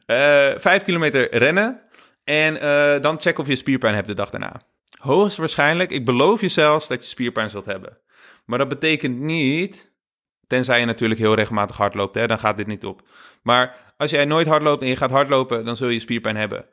Uh, 0.08 0.52
eh, 0.52 0.58
5 0.58 0.84
kilometer 0.84 1.38
rennen 1.38 1.82
en 2.24 2.54
dan 3.02 3.20
check 3.20 3.40
of 3.40 3.48
je 3.48 3.56
spierpijn 3.56 3.96
hebt 3.96 4.08
de 4.08 4.14
dag 4.14 4.30
daarna. 4.30 4.62
Hoogstwaarschijnlijk, 4.98 5.92
ik 5.92 6.06
beloof 6.06 6.42
je 6.42 6.50
zelfs 6.50 6.88
dat 6.88 7.04
je 7.04 7.10
spierpijn 7.10 7.50
zult 7.50 7.66
hebben. 7.66 7.98
Maar 8.46 8.58
dat 8.58 8.68
betekent 8.68 9.20
niet, 9.20 9.92
tenzij 10.48 10.80
je 10.80 10.86
natuurlijk 10.86 11.20
heel 11.20 11.34
regelmatig 11.34 11.78
hardloopt, 11.78 12.16
hè, 12.16 12.28
dan 12.28 12.40
gaat 12.40 12.58
dit 12.58 12.68
niet 12.68 12.86
op. 12.86 13.02
Maar 13.42 13.76
als 13.98 14.12
jij 14.12 14.26
nooit 14.26 14.48
hardloopt 14.48 14.82
en 14.82 14.88
je 14.88 14.96
gaat 14.96 15.12
hardlopen, 15.12 15.66
dan 15.66 15.76
zul 15.76 15.90
je 15.90 16.00
spierpijn 16.00 16.36
hebben. 16.36 16.66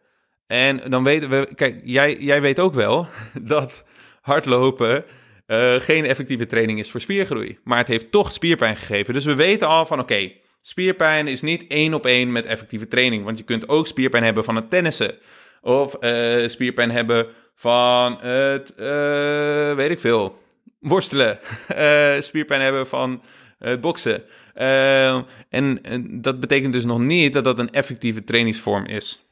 En 0.47 0.91
dan 0.91 1.05
weten 1.05 1.29
we, 1.29 1.49
kijk, 1.55 1.81
jij, 1.85 2.17
jij 2.17 2.41
weet 2.41 2.61
ook 2.61 2.75
wel 2.75 3.09
dat 3.43 3.85
hardlopen 4.21 5.05
uh, 5.47 5.81
geen 5.81 6.05
effectieve 6.05 6.47
training 6.47 6.79
is 6.79 6.91
voor 6.91 7.01
spiergroei. 7.01 7.59
Maar 7.65 7.79
het 7.79 7.89
heeft 7.89 8.11
toch 8.11 8.33
spierpijn 8.33 8.77
gegeven. 8.77 9.15
Dus 9.15 9.25
we 9.25 9.35
weten 9.35 9.69
al 9.69 9.87
van 9.87 10.01
oké, 10.01 10.33
spierpijn 10.61 11.29
is 11.29 11.43
niet 11.43 11.67
één 11.67 11.95
op 11.95 12.07
één 12.07 12.33
met 12.33 12.47
effectieve 12.47 12.89
training. 12.89 13.25
Want 13.25 13.39
je 13.39 13.45
kunt 13.45 13.69
ook 13.69 13.87
spierpijn 13.87 14.25
hebben 14.25 14.45
van 14.45 14.57
het 14.57 14.71
tennissen. 14.71 15.15
Of 15.61 15.97
uh, 16.01 16.49
spierpijn 16.49 16.91
hebben 16.91 17.27
van 17.55 18.19
het, 18.21 18.73
uh, 18.79 19.75
weet 19.75 19.91
ik 19.91 19.99
veel, 19.99 20.39
worstelen. 20.81 21.39
spierpijn 22.29 22.61
hebben 22.61 22.87
van 22.87 23.23
het 23.59 23.81
boksen. 23.81 24.23
Uh, 24.57 25.23
en, 25.49 25.81
dat 26.21 26.41
betekent 26.41 26.73
dus 26.73 26.85
nog 26.85 26.99
niet 26.99 27.33
dat 27.33 27.45
dat 27.45 27.59
een 27.59 27.73
effectieve 27.73 28.25
trainingsvorm 28.25 28.87
is. 28.87 29.26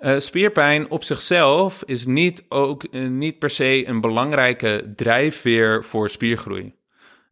Uh, 0.00 0.18
spierpijn 0.18 0.90
op 0.90 1.04
zichzelf 1.04 1.82
is 1.86 2.06
niet, 2.06 2.44
ook, 2.48 2.86
uh, 2.90 3.08
niet 3.08 3.38
per 3.38 3.50
se 3.50 3.86
een 3.86 4.00
belangrijke 4.00 4.92
drijfveer 4.96 5.84
voor 5.84 6.10
spiergroei. 6.10 6.74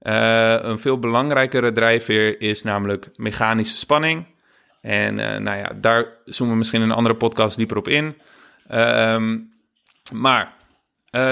Uh, 0.02 0.56
een 0.61 0.78
veel 0.78 0.99
belangrijkere 0.99 1.73
drijfveer 1.73 2.40
is 2.40 2.62
namelijk 2.62 3.08
mechanische 3.16 3.76
spanning. 3.76 4.26
En 4.80 5.14
nou 5.14 5.58
ja, 5.58 5.73
daar 5.80 6.06
zoomen 6.25 6.52
we 6.54 6.58
misschien 6.58 6.82
in 6.82 6.90
een 6.90 6.96
andere 6.96 7.16
podcast 7.16 7.56
dieper 7.56 7.76
op 7.76 7.88
in. 7.88 8.16
Ehm, 8.68 9.38
maar 10.12 10.54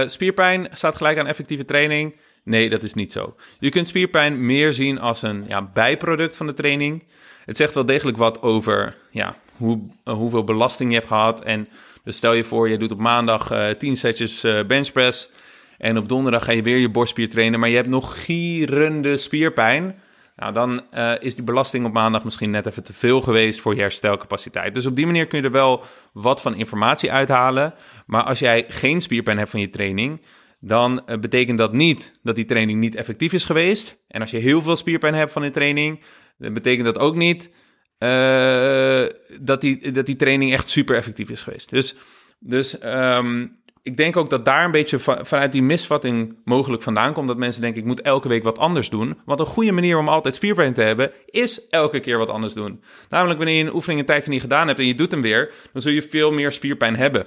spierpijn 0.06 0.68
staat 0.72 0.96
gelijk 0.96 1.18
aan 1.18 1.26
effectieve 1.26 1.64
training. 1.64 2.16
Nee, 2.44 2.70
dat 2.70 2.82
is 2.82 2.94
niet 2.94 3.12
zo. 3.12 3.36
Je 3.58 3.70
kunt 3.70 3.88
spierpijn 3.88 4.46
meer 4.46 4.72
zien 4.72 5.00
als 5.00 5.22
een 5.22 5.44
ja, 5.48 5.62
bijproduct 5.62 6.36
van 6.36 6.46
de 6.46 6.52
training. 6.52 7.04
Het 7.44 7.56
zegt 7.56 7.74
wel 7.74 7.86
degelijk 7.86 8.16
wat 8.16 8.42
over 8.42 8.96
ja, 9.10 9.36
hoe, 9.64 9.80
uh, 10.04 10.14
hoeveel 10.14 10.44
belasting 10.44 10.90
je 10.90 10.96
hebt 10.96 11.08
gehad. 11.08 11.42
En 11.42 11.68
dus 12.04 12.16
stel 12.16 12.32
je 12.32 12.44
voor, 12.44 12.68
je 12.68 12.78
doet 12.78 12.92
op 12.92 12.98
maandag 12.98 13.52
uh, 13.52 13.70
eh, 13.70 13.78
10 13.78 13.96
setjes 13.96 14.44
uh, 14.44 14.64
benchpress. 14.64 15.30
En 15.78 15.98
op 15.98 16.08
donderdag 16.08 16.44
ga 16.44 16.52
je 16.52 16.62
weer 16.62 16.78
je 16.78 16.90
borstspier 16.90 17.30
trainen, 17.30 17.60
maar 17.60 17.68
je 17.68 17.76
hebt 17.76 17.88
nog 17.88 18.24
gierende 18.24 19.16
spierpijn. 19.16 19.98
Nou, 20.36 20.52
dan 20.52 20.82
is 21.20 21.34
die 21.34 21.44
belasting 21.44 21.86
op 21.86 21.92
maandag 21.92 22.24
misschien 22.24 22.50
net 22.50 22.66
even 22.66 22.84
te 22.84 22.92
veel 22.92 23.20
geweest 23.20 23.60
voor 23.60 23.74
je 23.74 23.80
herstelcapaciteit. 23.80 24.74
Dus 24.74 24.86
op 24.86 24.96
die 24.96 25.06
manier 25.06 25.26
kun 25.26 25.38
je 25.38 25.44
er 25.44 25.50
wel 25.50 25.82
wat 26.12 26.40
van 26.40 26.54
informatie 26.54 27.12
uithalen. 27.12 27.74
Maar 28.06 28.22
als 28.22 28.38
jij 28.38 28.64
geen 28.68 29.00
spierpijn 29.00 29.38
hebt 29.38 29.50
van 29.50 29.60
je 29.60 29.70
training, 29.70 30.20
dan 30.60 31.02
betekent 31.20 31.58
dat 31.58 31.72
niet 31.72 32.18
dat 32.22 32.34
die 32.34 32.44
training 32.44 32.80
niet 32.80 32.94
effectief 32.94 33.32
is 33.32 33.44
geweest. 33.44 34.02
En 34.08 34.20
als 34.20 34.30
je 34.30 34.38
heel 34.38 34.62
veel 34.62 34.76
spierpijn 34.76 35.14
hebt 35.14 35.32
van 35.32 35.44
je 35.44 35.50
training, 35.50 36.00
dan 36.38 36.52
betekent 36.52 36.84
dat 36.84 36.98
ook 36.98 37.14
niet 37.14 37.50
uh, 37.98 39.06
dat, 39.40 39.60
die, 39.60 39.90
dat 39.90 40.06
die 40.06 40.16
training 40.16 40.52
echt 40.52 40.68
super 40.68 40.96
effectief 40.96 41.30
is 41.30 41.42
geweest. 41.42 41.70
Dus, 41.70 41.96
dus 42.38 42.84
um, 42.84 43.62
ik 43.84 43.96
denk 43.96 44.16
ook 44.16 44.30
dat 44.30 44.44
daar 44.44 44.64
een 44.64 44.70
beetje 44.70 44.98
vanuit 45.00 45.52
die 45.52 45.62
misvatting 45.62 46.36
mogelijk 46.44 46.82
vandaan 46.82 47.12
komt. 47.12 47.28
Dat 47.28 47.36
mensen 47.36 47.62
denken, 47.62 47.80
ik 47.80 47.86
moet 47.86 48.00
elke 48.00 48.28
week 48.28 48.42
wat 48.42 48.58
anders 48.58 48.88
doen. 48.88 49.18
Want 49.24 49.40
een 49.40 49.46
goede 49.46 49.72
manier 49.72 49.98
om 49.98 50.08
altijd 50.08 50.34
spierpijn 50.34 50.74
te 50.74 50.82
hebben, 50.82 51.12
is 51.26 51.68
elke 51.68 52.00
keer 52.00 52.18
wat 52.18 52.28
anders 52.28 52.54
doen. 52.54 52.82
Namelijk 53.08 53.38
wanneer 53.38 53.56
je 53.56 53.64
een 53.64 53.74
oefening 53.74 54.00
een 54.00 54.06
tijdje 54.06 54.30
niet 54.30 54.40
gedaan 54.40 54.66
hebt 54.66 54.78
en 54.78 54.86
je 54.86 54.94
doet 54.94 55.10
hem 55.10 55.22
weer, 55.22 55.52
dan 55.72 55.82
zul 55.82 55.92
je 55.92 56.02
veel 56.02 56.32
meer 56.32 56.52
spierpijn 56.52 56.96
hebben. 56.96 57.26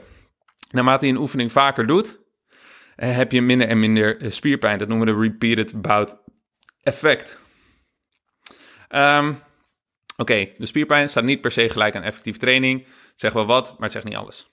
Naarmate 0.72 1.06
je 1.06 1.12
een 1.12 1.20
oefening 1.20 1.52
vaker 1.52 1.88
doet, 1.88 2.20
eh, 2.96 3.16
heb 3.16 3.32
je 3.32 3.42
minder 3.42 3.68
en 3.68 3.80
minder 3.80 4.18
eh, 4.18 4.32
spierpijn. 4.32 4.78
Dat 4.78 4.88
noemen 4.88 5.08
we 5.08 5.14
de 5.14 5.20
repeated 5.20 5.82
bout 5.82 6.18
effect. 6.82 7.40
Um, 8.96 9.40
Oké, 10.18 10.50
de 10.58 10.66
spierpijn 10.66 11.10
staat 11.10 11.24
niet 11.24 11.42
per 11.42 11.52
se 11.52 11.70
gelijk 11.70 11.96
aan 11.96 12.04
effectieve 12.04 12.40
training. 12.40 12.88
Zegt 13.16 13.34
wel 13.34 13.46
wat, 13.46 13.70
maar 13.70 13.82
het 13.82 13.92
zegt 13.92 14.06
niet 14.06 14.16
alles. 14.16 14.52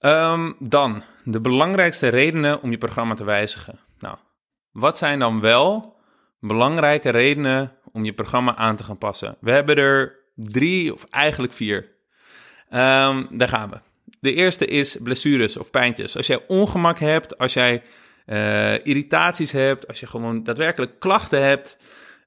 Um, 0.00 0.56
dan, 0.58 1.02
de 1.24 1.40
belangrijkste 1.40 2.08
redenen 2.08 2.62
om 2.62 2.70
je 2.70 2.78
programma 2.78 3.14
te 3.14 3.24
wijzigen. 3.24 3.78
Nou, 3.98 4.16
wat 4.70 4.98
zijn 4.98 5.18
dan 5.18 5.40
wel 5.40 5.96
belangrijke 6.40 7.10
redenen 7.10 7.76
om 7.92 8.04
je 8.04 8.12
programma 8.12 8.56
aan 8.56 8.76
te 8.76 8.82
gaan 8.82 8.98
passen? 8.98 9.36
We 9.40 9.50
hebben 9.50 9.76
er 9.76 10.24
drie 10.34 10.92
of 10.92 11.04
eigenlijk 11.04 11.52
vier. 11.52 11.76
Um, 12.70 13.38
daar 13.38 13.48
gaan 13.48 13.70
we. 13.70 13.80
De 14.20 14.34
eerste 14.34 14.66
is 14.66 14.96
blessures 15.02 15.56
of 15.56 15.70
pijntjes. 15.70 16.16
Als 16.16 16.26
jij 16.26 16.44
ongemak 16.46 16.98
hebt, 16.98 17.38
als 17.38 17.52
jij 17.52 17.82
uh, 18.26 18.86
irritaties 18.86 19.52
hebt, 19.52 19.88
als 19.88 20.00
je 20.00 20.06
gewoon 20.06 20.42
daadwerkelijk 20.42 20.98
klachten 21.00 21.42
hebt, 21.42 21.76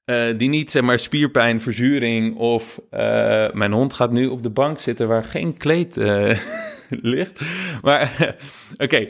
uh, 0.10 0.38
die 0.38 0.50
niet 0.50 0.72
zeg 0.72 0.84
maar 0.84 1.00
spierpijn, 1.00 1.62
verzuring 1.62 2.38
of 2.38 2.82
uh, 2.92 3.52
mijn 3.52 3.72
hond 3.72 3.94
gaat 3.94 4.12
nu 4.12 4.28
op 4.28 4.44
de 4.44 4.50
bank 4.50 4.80
zitten 4.80 5.08
waar 5.08 5.24
geen 5.24 5.58
kleed 5.58 5.98
uh, 5.98 6.38
ligt. 6.90 7.42
Maar 7.82 8.36
oké, 8.78 9.08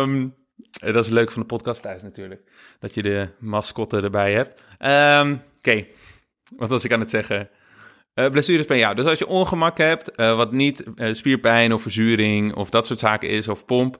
um, 0.00 0.34
dat 0.70 1.04
is 1.04 1.08
leuk 1.08 1.30
van 1.30 1.42
de 1.42 1.48
podcast 1.48 1.82
thuis 1.82 2.02
natuurlijk. 2.02 2.40
Dat 2.78 2.94
je 2.94 3.02
de 3.02 3.28
mascotte 3.38 4.00
erbij 4.00 4.32
hebt. 4.32 4.62
Um, 5.24 5.42
oké, 5.58 5.86
wat 6.56 6.68
was 6.68 6.84
ik 6.84 6.92
aan 6.92 7.00
het 7.00 7.10
zeggen? 7.10 7.48
Uh, 8.14 8.26
blessures 8.26 8.66
bij 8.66 8.78
jou. 8.78 8.94
Dus 8.94 9.04
als 9.04 9.18
je 9.18 9.26
ongemak 9.26 9.78
hebt, 9.78 10.10
uh, 10.16 10.36
wat 10.36 10.52
niet 10.52 10.84
uh, 10.96 11.14
spierpijn 11.14 11.72
of 11.72 11.82
verzuring 11.82 12.54
of 12.54 12.70
dat 12.70 12.86
soort 12.86 12.98
zaken 12.98 13.28
is, 13.28 13.48
of 13.48 13.64
pomp, 13.64 13.98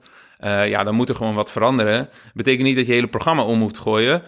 ja, 0.65 0.83
dan 0.83 0.95
moet 0.95 1.09
er 1.09 1.15
gewoon 1.15 1.35
wat 1.35 1.51
veranderen. 1.51 2.09
Betekent 2.33 2.63
niet 2.63 2.75
dat 2.75 2.85
je 2.85 2.93
hele 2.93 3.07
programma 3.07 3.43
om 3.43 3.57
moet 3.57 3.77
gooien. 3.77 4.23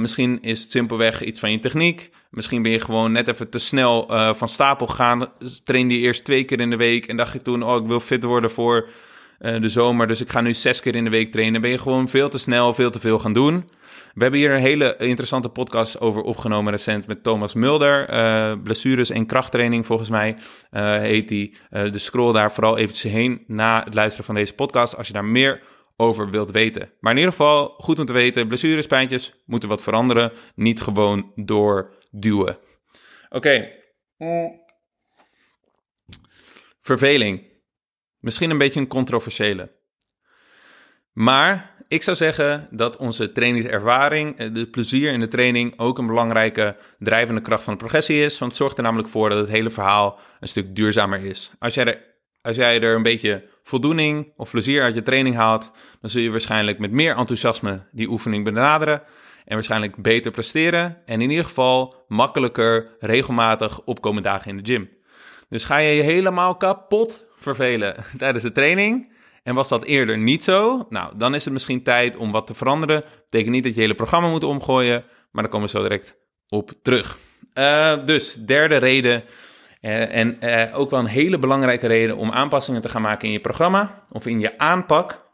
misschien 0.00 0.42
is 0.42 0.62
het 0.62 0.70
simpelweg 0.70 1.22
iets 1.22 1.40
van 1.40 1.50
je 1.50 1.58
techniek. 1.58 2.10
Misschien 2.30 2.62
ben 2.62 2.72
je 2.72 2.80
gewoon 2.80 3.12
net 3.12 3.28
even 3.28 3.50
te 3.50 3.58
snel 3.58 4.06
van 4.34 4.48
stapel 4.48 4.86
gegaan. 4.86 5.26
Trainde 5.64 5.94
je 5.94 6.00
eerst 6.00 6.24
twee 6.24 6.44
keer 6.44 6.60
in 6.60 6.70
de 6.70 6.76
week 6.76 7.06
en 7.06 7.16
dacht 7.16 7.32
je 7.32 7.42
toen, 7.42 7.62
oh, 7.62 7.82
ik 7.82 7.88
wil 7.88 8.00
fit 8.00 8.24
worden 8.24 8.50
voor 8.50 8.88
de 9.40 9.68
zomer, 9.68 10.06
dus 10.06 10.20
ik 10.20 10.30
ga 10.30 10.40
nu 10.40 10.54
zes 10.54 10.80
keer 10.80 10.94
in 10.94 11.04
de 11.04 11.10
week 11.10 11.32
trainen. 11.32 11.60
Ben 11.60 11.70
je 11.70 11.78
gewoon 11.78 12.08
veel 12.08 12.28
te 12.28 12.38
snel, 12.38 12.74
veel 12.74 12.90
te 12.90 13.00
veel 13.00 13.18
gaan 13.18 13.32
doen. 13.32 13.64
We 14.14 14.22
hebben 14.22 14.40
hier 14.40 14.50
een 14.50 14.60
hele 14.60 14.96
interessante 14.98 15.48
podcast 15.48 16.00
over 16.00 16.22
opgenomen 16.22 16.72
recent 16.72 17.06
met 17.06 17.22
Thomas 17.22 17.54
Mulder. 17.54 18.14
Uh, 18.14 18.62
blessures 18.62 19.10
en 19.10 19.26
krachttraining 19.26 19.86
volgens 19.86 20.10
mij 20.10 20.36
uh, 20.70 20.96
heet 20.96 21.28
die. 21.28 21.56
Uh, 21.70 21.92
dus 21.92 22.04
scroll 22.04 22.32
daar 22.32 22.52
vooral 22.52 22.78
eventjes 22.78 23.12
heen 23.12 23.44
na 23.46 23.84
het 23.84 23.94
luisteren 23.94 24.24
van 24.24 24.34
deze 24.34 24.54
podcast 24.54 24.96
als 24.96 25.06
je 25.06 25.12
daar 25.12 25.24
meer 25.24 25.62
over 25.96 26.30
wilt 26.30 26.50
weten. 26.50 26.92
Maar 27.00 27.12
in 27.12 27.18
ieder 27.18 27.32
geval 27.32 27.68
goed 27.68 27.98
om 27.98 28.04
te 28.06 28.12
weten, 28.12 28.48
blessures, 28.48 28.86
pijntjes 28.86 29.34
moeten 29.46 29.68
wat 29.68 29.82
veranderen. 29.82 30.32
Niet 30.54 30.80
gewoon 30.80 31.32
doorduwen. 31.34 32.58
Oké. 33.28 33.36
Okay. 33.36 33.78
Verveling. 36.80 37.49
Misschien 38.20 38.50
een 38.50 38.58
beetje 38.58 38.80
een 38.80 38.86
controversiële. 38.86 39.70
Maar 41.12 41.74
ik 41.88 42.02
zou 42.02 42.16
zeggen 42.16 42.68
dat 42.70 42.96
onze 42.96 43.32
trainingservaring, 43.32 44.38
eh, 44.38 44.52
de 44.52 44.66
plezier 44.66 45.12
in 45.12 45.20
de 45.20 45.28
training, 45.28 45.78
ook 45.78 45.98
een 45.98 46.06
belangrijke 46.06 46.76
drijvende 46.98 47.40
kracht 47.40 47.62
van 47.62 47.72
de 47.72 47.78
progressie 47.78 48.24
is. 48.24 48.38
Want 48.38 48.50
het 48.50 48.60
zorgt 48.60 48.76
er 48.76 48.82
namelijk 48.82 49.08
voor 49.08 49.28
dat 49.28 49.38
het 49.38 49.48
hele 49.48 49.70
verhaal 49.70 50.18
een 50.40 50.48
stuk 50.48 50.76
duurzamer 50.76 51.24
is. 51.24 51.50
Als 51.58 51.74
jij 51.74 51.84
er, 51.84 51.98
als 52.42 52.56
jij 52.56 52.80
er 52.80 52.94
een 52.94 53.02
beetje 53.02 53.44
voldoening 53.62 54.32
of 54.36 54.50
plezier 54.50 54.82
uit 54.82 54.94
je 54.94 55.02
training 55.02 55.36
haalt, 55.36 55.70
dan 56.00 56.10
zul 56.10 56.22
je 56.22 56.30
waarschijnlijk 56.30 56.78
met 56.78 56.90
meer 56.90 57.16
enthousiasme 57.16 57.82
die 57.92 58.08
oefening 58.08 58.44
benaderen. 58.44 59.02
En 59.44 59.54
waarschijnlijk 59.54 59.96
beter 59.96 60.30
presteren. 60.30 61.02
En 61.06 61.20
in 61.20 61.30
ieder 61.30 61.44
geval 61.44 62.04
makkelijker 62.08 62.96
regelmatig 62.98 63.80
opkomen 63.84 64.22
dagen 64.22 64.50
in 64.50 64.56
de 64.56 64.72
gym. 64.72 64.90
Dus 65.48 65.64
ga 65.64 65.76
je 65.76 65.94
je 65.94 66.02
helemaal 66.02 66.56
kapot 66.56 67.26
vervelen 67.40 68.04
tijdens 68.18 68.44
de 68.44 68.52
training 68.52 69.18
en 69.42 69.54
was 69.54 69.68
dat 69.68 69.84
eerder 69.84 70.18
niet 70.18 70.44
zo? 70.44 70.86
Nou, 70.88 71.12
dan 71.16 71.34
is 71.34 71.44
het 71.44 71.52
misschien 71.52 71.82
tijd 71.82 72.16
om 72.16 72.32
wat 72.32 72.46
te 72.46 72.54
veranderen. 72.54 73.04
Betekent 73.30 73.54
niet 73.54 73.64
dat 73.64 73.74
je 73.74 73.80
hele 73.80 73.94
programma 73.94 74.28
moet 74.28 74.44
omgooien, 74.44 75.04
maar 75.30 75.42
daar 75.42 75.52
komen 75.52 75.70
we 75.70 75.76
zo 75.76 75.82
direct 75.82 76.16
op 76.48 76.70
terug. 76.82 77.18
Uh, 77.54 78.04
dus, 78.04 78.34
derde 78.34 78.76
reden, 78.76 79.24
uh, 79.80 80.14
en 80.16 80.36
uh, 80.40 80.78
ook 80.78 80.90
wel 80.90 80.98
een 80.98 81.06
hele 81.06 81.38
belangrijke 81.38 81.86
reden 81.86 82.16
om 82.16 82.30
aanpassingen 82.30 82.80
te 82.80 82.88
gaan 82.88 83.02
maken 83.02 83.26
in 83.26 83.32
je 83.32 83.40
programma 83.40 84.02
of 84.10 84.26
in 84.26 84.40
je 84.40 84.58
aanpak, 84.58 85.28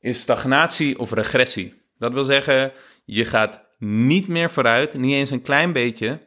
is 0.00 0.20
stagnatie 0.20 0.98
of 0.98 1.12
regressie. 1.12 1.82
Dat 1.98 2.12
wil 2.12 2.24
zeggen, 2.24 2.72
je 3.04 3.24
gaat 3.24 3.68
niet 3.78 4.28
meer 4.28 4.50
vooruit, 4.50 4.98
niet 4.98 5.14
eens 5.14 5.30
een 5.30 5.42
klein 5.42 5.72
beetje, 5.72 6.20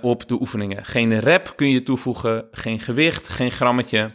op 0.00 0.28
de 0.28 0.40
oefeningen. 0.40 0.84
Geen 0.84 1.20
rep 1.20 1.52
kun 1.56 1.70
je 1.70 1.82
toevoegen, 1.82 2.48
geen 2.50 2.80
gewicht, 2.80 3.28
geen 3.28 3.50
grammetje. 3.50 4.10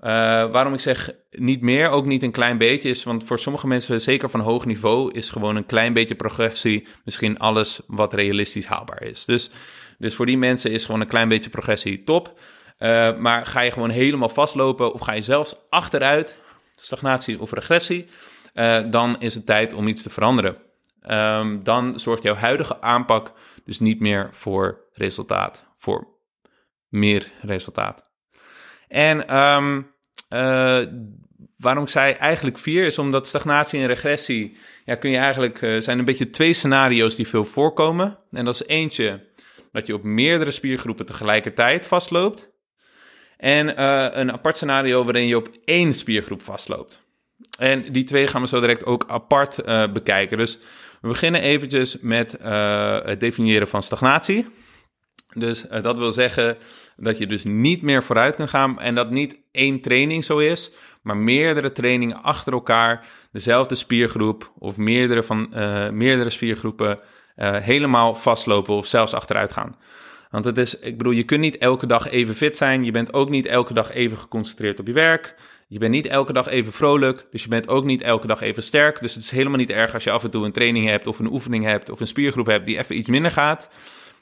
Uh, 0.00 0.10
waarom 0.50 0.74
ik 0.74 0.80
zeg 0.80 1.10
niet 1.30 1.60
meer, 1.60 1.88
ook 1.88 2.04
niet 2.06 2.22
een 2.22 2.32
klein 2.32 2.58
beetje, 2.58 2.88
is 2.88 3.04
want 3.04 3.24
voor 3.24 3.38
sommige 3.38 3.66
mensen, 3.66 4.00
zeker 4.00 4.30
van 4.30 4.40
hoog 4.40 4.64
niveau, 4.64 5.12
is 5.12 5.30
gewoon 5.30 5.56
een 5.56 5.66
klein 5.66 5.92
beetje 5.92 6.14
progressie 6.14 6.86
misschien 7.04 7.38
alles 7.38 7.80
wat 7.86 8.12
realistisch 8.12 8.66
haalbaar 8.66 9.02
is. 9.02 9.24
Dus, 9.24 9.50
dus 9.98 10.14
voor 10.14 10.26
die 10.26 10.38
mensen 10.38 10.70
is 10.70 10.84
gewoon 10.84 11.00
een 11.00 11.06
klein 11.06 11.28
beetje 11.28 11.50
progressie 11.50 12.04
top. 12.04 12.38
Uh, 12.78 13.16
maar 13.16 13.46
ga 13.46 13.60
je 13.60 13.70
gewoon 13.70 13.90
helemaal 13.90 14.28
vastlopen 14.28 14.92
of 14.92 15.00
ga 15.00 15.12
je 15.12 15.22
zelfs 15.22 15.56
achteruit, 15.70 16.38
stagnatie 16.74 17.40
of 17.40 17.52
regressie, 17.52 18.06
dan 18.90 19.16
is 19.18 19.34
het 19.34 19.46
tijd 19.46 19.72
om 19.72 19.88
iets 19.88 20.02
te 20.02 20.10
veranderen. 20.10 20.56
Um, 21.10 21.62
dan 21.62 22.00
zorgt 22.00 22.22
jouw 22.22 22.34
huidige 22.34 22.80
aanpak 22.80 23.32
dus 23.64 23.80
niet 23.80 24.00
meer 24.00 24.28
voor 24.30 24.80
resultaat, 24.92 25.64
voor 25.76 26.08
meer 26.88 27.30
resultaat. 27.40 28.06
En 28.88 29.36
um, 29.36 29.92
uh, 30.30 30.82
waarom 31.56 31.82
ik 31.82 31.88
zei 31.88 32.12
eigenlijk 32.12 32.58
vier, 32.58 32.84
is 32.84 32.98
omdat 32.98 33.26
stagnatie 33.26 33.80
en 33.80 33.86
regressie, 33.86 34.56
ja, 34.84 34.94
kun 34.94 35.10
je 35.10 35.16
eigenlijk, 35.16 35.62
uh, 35.62 35.80
zijn 35.80 35.98
een 35.98 36.04
beetje 36.04 36.30
twee 36.30 36.52
scenario's 36.52 37.16
die 37.16 37.28
veel 37.28 37.44
voorkomen. 37.44 38.18
En 38.30 38.44
dat 38.44 38.54
is 38.54 38.66
eentje, 38.66 39.26
dat 39.72 39.86
je 39.86 39.94
op 39.94 40.02
meerdere 40.02 40.50
spiergroepen 40.50 41.06
tegelijkertijd 41.06 41.86
vastloopt. 41.86 42.52
En 43.36 43.68
uh, 43.68 44.06
een 44.10 44.32
apart 44.32 44.56
scenario 44.56 45.04
waarin 45.04 45.26
je 45.26 45.36
op 45.36 45.48
één 45.64 45.94
spiergroep 45.94 46.42
vastloopt. 46.42 47.02
En 47.58 47.92
die 47.92 48.04
twee 48.04 48.26
gaan 48.26 48.40
we 48.40 48.48
zo 48.48 48.60
direct 48.60 48.84
ook 48.84 49.04
apart 49.06 49.56
bekijken. 49.92 50.38
Dus 50.38 50.58
we 51.04 51.10
beginnen 51.10 51.40
eventjes 51.40 51.98
met 52.00 52.36
het 53.04 53.20
definiëren 53.20 53.68
van 53.68 53.82
stagnatie. 53.82 54.46
Dus 55.34 55.66
uh, 55.70 55.82
dat 55.82 55.98
wil 55.98 56.12
zeggen 56.12 56.56
dat 56.96 57.18
je 57.18 57.26
dus 57.26 57.44
niet 57.44 57.82
meer 57.82 58.02
vooruit 58.02 58.36
kan 58.36 58.48
gaan 58.48 58.80
en 58.80 58.94
dat 58.94 59.10
niet 59.10 59.36
één 59.52 59.80
training 59.80 60.24
zo 60.24 60.38
is, 60.38 60.72
maar 61.02 61.16
meerdere 61.16 61.72
trainingen 61.72 62.22
achter 62.22 62.52
elkaar, 62.52 63.06
dezelfde 63.32 63.74
spiergroep 63.74 64.52
of 64.58 64.76
meerdere, 64.76 65.22
van, 65.22 65.52
uh, 65.54 65.88
meerdere 65.90 66.30
spiergroepen 66.30 66.98
helemaal 67.36 68.14
vastlopen 68.14 68.74
of 68.74 68.86
zelfs 68.86 69.14
achteruit 69.14 69.52
gaan. 69.52 69.76
Want 70.30 70.44
het 70.44 70.58
is, 70.58 70.78
ik 70.78 70.96
bedoel, 70.98 71.12
je 71.12 71.24
kunt 71.24 71.40
niet 71.40 71.58
elke 71.58 71.86
dag 71.86 72.10
even 72.10 72.34
fit 72.34 72.56
zijn. 72.56 72.84
Je 72.84 72.90
bent 72.90 73.12
ook 73.12 73.28
niet 73.28 73.46
elke 73.46 73.74
dag 73.74 73.92
even 73.92 74.18
geconcentreerd 74.18 74.80
op 74.80 74.86
je 74.86 74.92
werk. 74.92 75.34
Je 75.68 75.78
bent 75.78 75.92
niet 75.92 76.06
elke 76.06 76.32
dag 76.32 76.48
even 76.48 76.72
vrolijk. 76.72 77.26
Dus 77.30 77.42
je 77.42 77.48
bent 77.48 77.68
ook 77.68 77.84
niet 77.84 78.02
elke 78.02 78.26
dag 78.26 78.40
even 78.40 78.62
sterk. 78.62 79.00
Dus 79.00 79.14
het 79.14 79.24
is 79.24 79.30
helemaal 79.30 79.58
niet 79.58 79.70
erg 79.70 79.94
als 79.94 80.04
je 80.04 80.10
af 80.10 80.24
en 80.24 80.30
toe 80.30 80.44
een 80.44 80.52
training 80.52 80.88
hebt 80.88 81.06
of 81.06 81.18
een 81.18 81.32
oefening 81.32 81.64
hebt 81.64 81.90
of 81.90 82.00
een 82.00 82.06
spiergroep 82.06 82.46
hebt 82.46 82.66
die 82.66 82.78
even 82.78 82.98
iets 82.98 83.10
minder 83.10 83.30
gaat. 83.30 83.68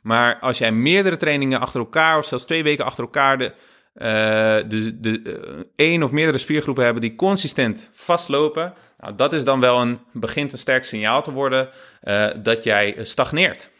Maar 0.03 0.39
als 0.39 0.59
jij 0.59 0.73
meerdere 0.73 1.17
trainingen 1.17 1.61
achter 1.61 1.81
elkaar 1.81 2.19
of 2.19 2.25
zelfs 2.25 2.45
twee 2.45 2.63
weken 2.63 2.85
achter 2.85 3.05
elkaar 3.05 3.39
de, 3.39 3.53
uh, 3.95 4.71
de, 4.71 5.01
de 5.01 5.21
uh, 5.23 5.63
één 5.77 6.03
of 6.03 6.11
meerdere 6.11 6.39
spiergroepen 6.39 6.85
hebben 6.85 7.03
die 7.03 7.15
consistent 7.15 7.89
vastlopen, 7.93 8.75
nou, 8.99 9.15
dat 9.15 9.33
is 9.33 9.45
dan 9.45 9.61
wel 9.61 9.81
een, 9.81 9.99
begint 10.13 10.53
een 10.53 10.59
sterk 10.59 10.85
signaal 10.85 11.23
te 11.23 11.33
worden 11.33 11.69
uh, 12.05 12.27
dat 12.37 12.65
jij 12.65 12.97
stagneert. 13.03 13.71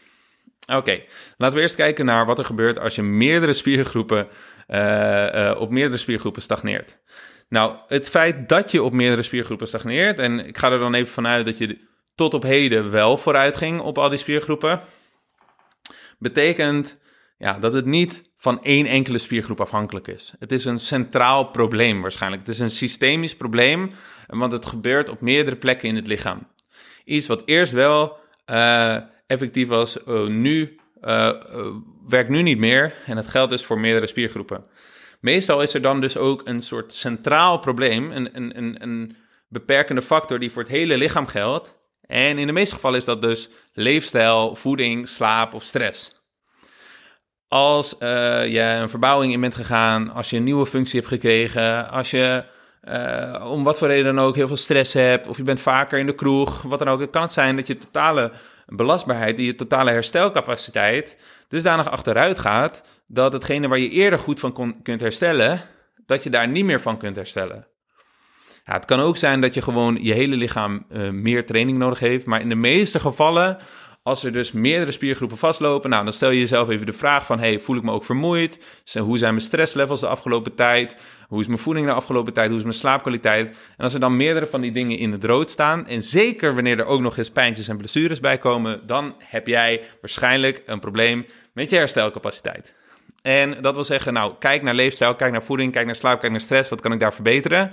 Oké, 0.73 1.01
laten 1.37 1.55
we 1.55 1.61
eerst 1.61 1.75
kijken 1.75 2.05
naar 2.05 2.25
wat 2.25 2.39
er 2.39 2.45
gebeurt 2.45 2.79
als 2.79 2.95
je 2.95 3.01
meerdere 3.03 3.53
spiergroepen 3.53 4.27
op 5.57 5.69
meerdere 5.69 5.97
spiergroepen 5.97 6.41
stagneert. 6.41 6.97
Nou, 7.53 7.75
het 7.87 8.09
feit 8.09 8.49
dat 8.49 8.71
je 8.71 8.83
op 8.83 8.93
meerdere 8.93 9.21
spiergroepen 9.21 9.67
stagneert, 9.67 10.19
en 10.19 10.47
ik 10.47 10.57
ga 10.57 10.71
er 10.71 10.79
dan 10.79 10.93
even 10.93 11.13
vanuit 11.13 11.45
dat 11.45 11.57
je 11.57 11.77
tot 12.15 12.33
op 12.33 12.43
heden 12.43 12.91
wel 12.91 13.17
vooruit 13.17 13.55
ging 13.55 13.81
op 13.81 13.97
al 13.97 14.09
die 14.09 14.17
spiergroepen, 14.17 14.81
betekent 16.19 16.99
ja, 17.37 17.59
dat 17.59 17.73
het 17.73 17.85
niet 17.85 18.31
van 18.37 18.63
één 18.63 18.85
enkele 18.85 19.17
spiergroep 19.17 19.61
afhankelijk 19.61 20.07
is. 20.07 20.33
Het 20.39 20.51
is 20.51 20.65
een 20.65 20.79
centraal 20.79 21.45
probleem 21.45 22.01
waarschijnlijk. 22.01 22.41
Het 22.45 22.55
is 22.55 22.61
een 22.61 22.69
systemisch 22.69 23.35
probleem, 23.35 23.91
want 24.27 24.51
het 24.51 24.65
gebeurt 24.65 25.09
op 25.09 25.21
meerdere 25.21 25.55
plekken 25.55 25.89
in 25.89 25.95
het 25.95 26.07
lichaam. 26.07 26.47
Iets 27.05 27.27
wat 27.27 27.41
eerst 27.45 27.71
wel 27.71 28.17
uh, 28.51 28.97
effectief 29.27 29.67
was, 29.67 29.97
uh, 30.07 30.27
nu 30.27 30.79
uh, 31.01 31.31
werkt 32.07 32.29
nu 32.29 32.41
niet 32.41 32.57
meer. 32.57 32.93
En 33.05 33.15
dat 33.15 33.27
geldt 33.27 33.51
dus 33.51 33.65
voor 33.65 33.79
meerdere 33.79 34.07
spiergroepen. 34.07 34.61
Meestal 35.23 35.61
is 35.61 35.73
er 35.73 35.81
dan 35.81 36.01
dus 36.01 36.17
ook 36.17 36.41
een 36.45 36.61
soort 36.61 36.93
centraal 36.93 37.59
probleem, 37.59 38.11
een, 38.11 38.29
een, 38.33 38.81
een, 38.81 39.15
beperkende 39.47 40.01
factor 40.01 40.39
die 40.39 40.51
voor 40.51 40.61
het 40.61 40.71
hele 40.71 40.97
lichaam 40.97 41.27
geldt. 41.27 41.77
En 42.01 42.37
in 42.37 42.47
de 42.47 42.53
meeste 42.53 42.75
gevallen 42.75 42.97
is 42.97 43.05
dat 43.05 43.21
dus 43.21 43.49
leefstijl, 43.73 44.55
voeding, 44.55 45.07
slaap 45.07 45.53
of 45.53 45.63
stress. 45.63 46.21
Als 47.47 47.93
uh, 47.93 48.47
je 48.47 48.59
een 48.59 48.89
verbouwing 48.89 49.33
in 49.33 49.41
bent 49.41 49.55
gegaan, 49.55 50.09
als 50.09 50.29
je 50.29 50.37
een 50.37 50.43
nieuwe 50.43 50.65
functie 50.65 50.99
hebt 50.99 51.11
gekregen, 51.11 51.89
als 51.89 52.11
je 52.11 52.43
uh, 52.83 53.45
om 53.51 53.63
wat 53.63 53.77
voor 53.77 53.87
reden 53.87 54.15
dan 54.15 54.25
ook 54.25 54.35
heel 54.35 54.47
veel 54.47 54.57
stress 54.57 54.93
hebt, 54.93 55.27
of 55.27 55.37
je 55.37 55.43
bent 55.43 55.59
vaker 55.59 55.99
in 55.99 56.05
de 56.05 56.15
kroeg, 56.15 56.61
wat 56.61 56.79
dan 56.79 56.87
ook, 56.87 57.11
kan 57.11 57.21
het 57.21 57.31
zijn 57.31 57.55
dat 57.55 57.67
je 57.67 57.77
totale 57.77 58.31
belastbaarheid, 58.65 59.37
je 59.37 59.55
totale 59.55 59.91
herstelcapaciteit, 59.91 61.17
dusdanig 61.47 61.89
achteruit 61.89 62.39
gaat 62.39 62.92
dat 63.07 63.33
hetgene 63.33 63.67
waar 63.67 63.79
je 63.79 63.89
eerder 63.89 64.19
goed 64.19 64.39
van 64.39 64.81
kunt 64.83 65.01
herstellen, 65.01 65.61
dat 66.05 66.23
je 66.23 66.29
daar 66.29 66.47
niet 66.47 66.65
meer 66.65 66.81
van 66.81 66.97
kunt 66.97 67.15
herstellen. 67.15 67.67
Ja, 68.65 68.73
het 68.73 68.85
kan 68.85 68.99
ook 68.99 69.17
zijn 69.17 69.41
dat 69.41 69.53
je 69.53 69.61
gewoon 69.61 69.97
je 70.01 70.13
hele 70.13 70.35
lichaam 70.35 70.85
uh, 70.91 71.09
meer 71.09 71.45
training 71.45 71.77
nodig 71.77 71.99
heeft, 71.99 72.25
maar 72.25 72.41
in 72.41 72.49
de 72.49 72.55
meeste 72.55 72.99
gevallen 72.99 73.57
als 74.03 74.23
er 74.23 74.31
dus 74.31 74.51
meerdere 74.51 74.91
spiergroepen 74.91 75.37
vastlopen, 75.37 75.89
nou, 75.89 76.03
dan 76.03 76.13
stel 76.13 76.29
je 76.29 76.39
jezelf 76.39 76.69
even 76.69 76.85
de 76.85 76.93
vraag 76.93 77.25
van, 77.25 77.39
hey, 77.39 77.59
voel 77.59 77.75
ik 77.75 77.83
me 77.83 77.91
ook 77.91 78.03
vermoeid? 78.03 78.83
Hoe 78.99 79.17
zijn 79.17 79.33
mijn 79.33 79.45
stresslevels 79.45 79.99
de 79.99 80.07
afgelopen 80.07 80.55
tijd? 80.55 80.97
Hoe 81.27 81.39
is 81.39 81.47
mijn 81.47 81.59
voeding 81.59 81.87
de 81.87 81.93
afgelopen 81.93 82.33
tijd? 82.33 82.47
Hoe 82.47 82.57
is 82.57 82.63
mijn 82.63 82.75
slaapkwaliteit? 82.75 83.47
En 83.77 83.83
als 83.83 83.93
er 83.93 83.99
dan 83.99 84.15
meerdere 84.15 84.47
van 84.47 84.61
die 84.61 84.71
dingen 84.71 84.97
in 84.97 85.11
het 85.11 85.23
rood 85.23 85.49
staan, 85.49 85.87
en 85.87 86.03
zeker 86.03 86.53
wanneer 86.53 86.79
er 86.79 86.85
ook 86.85 87.01
nog 87.01 87.17
eens 87.17 87.31
pijntjes 87.31 87.67
en 87.67 87.77
blessures 87.77 88.19
bij 88.19 88.37
komen, 88.37 88.87
dan 88.87 89.15
heb 89.17 89.47
jij 89.47 89.81
waarschijnlijk 90.01 90.61
een 90.65 90.79
probleem 90.79 91.25
met 91.53 91.69
je 91.69 91.75
herstelcapaciteit. 91.75 92.75
En 93.23 93.61
dat 93.61 93.75
wil 93.75 93.83
zeggen, 93.83 94.13
nou, 94.13 94.33
kijk 94.39 94.61
naar 94.61 94.73
leefstijl, 94.73 95.15
kijk 95.15 95.31
naar 95.31 95.43
voeding, 95.43 95.71
kijk 95.71 95.85
naar 95.85 95.95
slaap, 95.95 96.19
kijk 96.19 96.31
naar 96.31 96.41
stress, 96.41 96.69
wat 96.69 96.81
kan 96.81 96.91
ik 96.91 96.99
daar 96.99 97.13
verbeteren? 97.13 97.71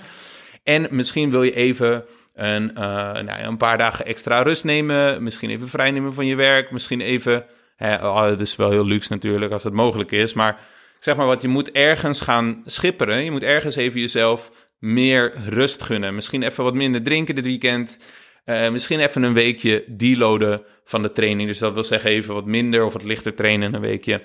En 0.62 0.87
misschien 0.90 1.31
wil 1.31 1.42
je 1.42 1.55
even 1.55 2.05
een, 2.35 2.70
uh, 2.70 2.79
nou, 3.20 3.42
een 3.42 3.57
paar 3.57 3.79
dagen 3.79 4.07
extra 4.07 4.42
rust 4.42 4.64
nemen. 4.64 5.22
Misschien 5.22 5.51
even 5.51 5.68
vrij 5.68 5.90
nemen 5.90 6.14
van 6.14 6.27
je 6.27 6.35
werk. 6.35 6.70
Misschien 6.70 7.01
even. 7.01 7.46
Hè, 7.77 8.07
oh, 8.07 8.40
is 8.40 8.57
wel 8.57 8.70
heel 8.70 8.85
luxe 8.85 9.12
natuurlijk 9.12 9.53
als 9.53 9.62
het 9.62 9.72
mogelijk 9.72 10.11
is. 10.11 10.33
Maar 10.33 10.61
zeg 10.98 11.16
maar 11.16 11.27
wat, 11.27 11.42
je 11.42 11.48
moet 11.48 11.70
ergens 11.70 12.20
gaan 12.20 12.62
schipperen. 12.66 13.25
Je 13.25 13.31
moet 13.31 13.42
ergens 13.42 13.77
even 13.77 14.01
jezelf 14.01 14.51
meer 14.79 15.33
rust 15.48 15.83
gunnen. 15.83 16.14
Misschien 16.14 16.42
even 16.42 16.64
wat 16.64 16.75
minder 16.75 17.03
drinken 17.03 17.35
dit 17.35 17.44
weekend. 17.44 17.96
Uh, 18.44 18.70
misschien 18.70 19.01
even 19.01 19.22
een 19.22 19.33
weekje 19.35 19.85
deloaden 19.87 20.62
van 20.85 21.03
de 21.03 21.12
training. 21.12 21.48
Dus 21.48 21.59
dat 21.59 21.75
wil 21.75 21.85
zeggen 21.85 22.11
even 22.11 22.35
wat 22.35 22.46
minder 22.46 22.85
of 22.85 22.92
wat 22.92 23.03
lichter 23.03 23.35
trainen 23.35 23.75
een 23.75 23.81
weekje. 23.81 24.22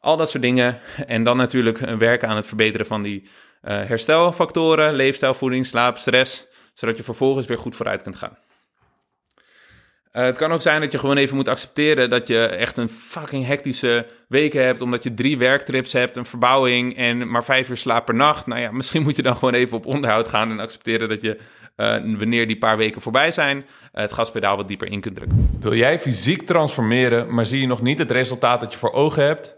Al 0.00 0.16
dat 0.16 0.30
soort 0.30 0.42
dingen. 0.42 0.78
En 1.06 1.22
dan 1.22 1.36
natuurlijk 1.36 1.78
werken 1.78 2.28
aan 2.28 2.36
het 2.36 2.46
verbeteren 2.46 2.86
van 2.86 3.02
die 3.02 3.22
uh, 3.22 3.30
herstelfactoren. 3.62 4.94
Leefstijl, 4.94 5.34
voeding, 5.34 5.66
slaap, 5.66 5.96
stress 5.96 6.46
zodat 6.78 6.96
je 6.96 7.02
vervolgens 7.02 7.46
weer 7.46 7.58
goed 7.58 7.76
vooruit 7.76 8.02
kunt 8.02 8.16
gaan. 8.16 8.38
Uh, 10.12 10.24
het 10.24 10.36
kan 10.36 10.52
ook 10.52 10.62
zijn 10.62 10.80
dat 10.80 10.92
je 10.92 10.98
gewoon 10.98 11.16
even 11.16 11.36
moet 11.36 11.48
accepteren 11.48 12.10
dat 12.10 12.26
je 12.26 12.46
echt 12.46 12.76
een 12.76 12.88
fucking 12.88 13.46
hectische 13.46 14.06
week 14.28 14.52
hebt, 14.52 14.80
omdat 14.80 15.02
je 15.02 15.14
drie 15.14 15.38
werktrips 15.38 15.92
hebt, 15.92 16.16
een 16.16 16.26
verbouwing 16.26 16.96
en 16.96 17.30
maar 17.30 17.44
vijf 17.44 17.68
uur 17.68 17.76
slaap 17.76 18.04
per 18.04 18.14
nacht. 18.14 18.46
Nou 18.46 18.60
ja, 18.60 18.72
misschien 18.80 19.02
moet 19.02 19.16
je 19.16 19.22
dan 19.22 19.36
gewoon 19.36 19.54
even 19.54 19.76
op 19.76 19.86
onderhoud 19.86 20.28
gaan 20.28 20.50
en 20.50 20.60
accepteren 20.60 21.08
dat 21.08 21.20
je, 21.20 21.38
uh, 21.76 22.18
wanneer 22.18 22.46
die 22.46 22.58
paar 22.58 22.76
weken 22.76 23.00
voorbij 23.00 23.32
zijn, 23.32 23.66
het 23.92 24.12
gaspedaal 24.12 24.56
wat 24.56 24.68
dieper 24.68 24.90
in 24.90 25.00
kunt 25.00 25.16
drukken. 25.16 25.58
Wil 25.60 25.74
jij 25.74 25.98
fysiek 25.98 26.42
transformeren, 26.42 27.34
maar 27.34 27.46
zie 27.46 27.60
je 27.60 27.66
nog 27.66 27.82
niet 27.82 27.98
het 27.98 28.10
resultaat 28.10 28.60
dat 28.60 28.72
je 28.72 28.78
voor 28.78 28.92
ogen 28.92 29.24
hebt? 29.24 29.57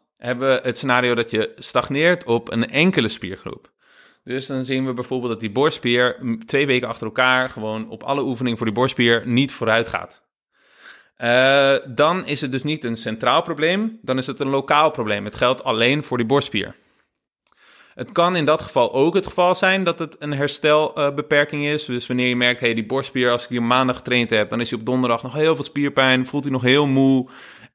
hebben 0.21 0.49
we 0.49 0.59
het 0.63 0.77
scenario 0.77 1.15
dat 1.15 1.31
je 1.31 1.51
stagneert 1.55 2.23
op 2.23 2.51
een 2.51 2.69
enkele 2.69 3.07
spiergroep. 3.07 3.71
Dus 4.23 4.47
dan 4.47 4.65
zien 4.65 4.85
we 4.85 4.93
bijvoorbeeld 4.93 5.31
dat 5.31 5.39
die 5.39 5.51
borstspier 5.51 6.17
twee 6.45 6.65
weken 6.65 6.87
achter 6.87 7.05
elkaar 7.05 7.49
gewoon 7.49 7.89
op 7.89 8.03
alle 8.03 8.25
oefeningen 8.25 8.57
voor 8.57 8.67
die 8.67 8.75
borstspier 8.75 9.27
niet 9.27 9.51
vooruit 9.51 9.89
gaat. 9.89 10.21
Uh, 11.17 11.75
dan 11.95 12.25
is 12.25 12.41
het 12.41 12.51
dus 12.51 12.63
niet 12.63 12.83
een 12.83 12.97
centraal 12.97 13.41
probleem, 13.41 13.99
dan 14.01 14.17
is 14.17 14.27
het 14.27 14.39
een 14.39 14.49
lokaal 14.49 14.91
probleem. 14.91 15.25
Het 15.25 15.35
geldt 15.35 15.63
alleen 15.63 16.03
voor 16.03 16.17
die 16.17 16.25
borstspier. 16.25 16.75
Het 17.93 18.11
kan 18.11 18.35
in 18.35 18.45
dat 18.45 18.61
geval 18.61 18.93
ook 18.93 19.13
het 19.13 19.25
geval 19.25 19.55
zijn 19.55 19.83
dat 19.83 19.99
het 19.99 20.15
een 20.19 20.33
herstelbeperking 20.33 21.65
is. 21.65 21.85
Dus 21.85 22.07
wanneer 22.07 22.27
je 22.27 22.35
merkt, 22.35 22.59
hey, 22.59 22.73
die 22.73 22.85
borstspier, 22.85 23.31
als 23.31 23.43
ik 23.43 23.49
die 23.49 23.61
maandag 23.61 23.95
getraind 23.95 24.29
heb, 24.29 24.49
dan 24.49 24.61
is 24.61 24.69
hij 24.69 24.79
op 24.79 24.85
donderdag 24.85 25.23
nog 25.23 25.33
heel 25.33 25.55
veel 25.55 25.63
spierpijn, 25.63 26.27
voelt 26.27 26.43
hij 26.43 26.53
nog 26.53 26.61
heel 26.61 26.87
moe. 26.87 27.29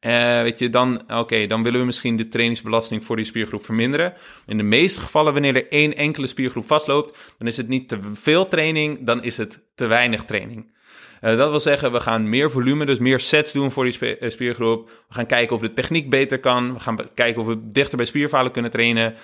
Uh, 0.07 0.43
weet 0.43 0.59
je, 0.59 0.71
dan, 0.71 1.01
oké, 1.13 1.47
dan 1.47 1.63
willen 1.63 1.81
we 1.81 1.87
misschien 1.87 2.17
de 2.17 2.29
trainingsbelasting 2.29 3.05
voor 3.05 3.17
die 3.17 3.25
spiergroep 3.25 3.65
verminderen. 3.65 4.15
In 4.47 4.57
de 4.57 4.63
meeste 4.63 5.01
gevallen, 5.01 5.33
wanneer 5.33 5.57
er 5.57 5.69
één 5.69 5.97
enkele 5.97 6.27
spiergroep 6.27 6.67
vastloopt, 6.67 7.19
dan 7.39 7.47
is 7.47 7.57
het 7.57 7.69
niet 7.69 7.89
te 7.89 7.99
veel 8.13 8.49
training, 8.49 8.99
dan 9.07 9.23
is 9.23 9.37
het 9.37 9.63
te 9.75 9.87
weinig 9.87 10.25
training. 10.25 10.75
Uh, 11.23 11.37
dat 11.37 11.51
wil 11.51 11.61
zeggen, 11.61 11.93
we 11.93 12.01
gaan 12.01 12.29
meer 12.29 12.51
volume, 12.51 12.87
dus 12.87 12.99
meer 12.99 13.21
sets 13.21 13.53
doen 13.53 13.73
voor 13.73 13.85
die 13.85 14.17
eh, 14.17 14.31
spiergroep. 14.31 14.89
We 15.09 15.15
gaan 15.15 15.27
kijken 15.27 15.57
of 15.57 15.63
de 15.63 15.73
techniek 15.73 16.11
beter 16.11 16.39
kan. 16.39 16.73
We 16.73 16.81
gaan 16.81 16.99
kijken 17.15 17.43
of 17.43 17.47
we 17.49 17.69
dichter 17.73 17.97
bij 17.97 18.07
spierfalen 18.07 18.53
kunnen 18.53 18.71
trainen. 18.71 19.15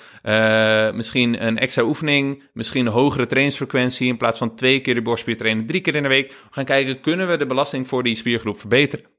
Misschien 0.96 1.46
een 1.46 1.58
extra 1.58 1.82
oefening, 1.82 2.42
misschien 2.52 2.86
een 2.86 2.92
hogere 2.92 3.26
trainingsfrequentie. 3.26 4.08
In 4.08 4.16
plaats 4.16 4.38
van 4.38 4.54
twee 4.54 4.80
keer 4.80 4.94
de 4.94 5.02
borstspier 5.02 5.36
trainen, 5.36 5.66
drie 5.66 5.80
keer 5.80 5.94
in 5.94 6.02
de 6.02 6.08
week. 6.08 6.28
We 6.28 6.36
gaan 6.50 6.64
kijken, 6.64 7.00
kunnen 7.00 7.28
we 7.28 7.36
de 7.36 7.46
belasting 7.46 7.88
voor 7.88 8.02
die 8.02 8.14
spiergroep 8.14 8.60
verbeteren? 8.60 9.12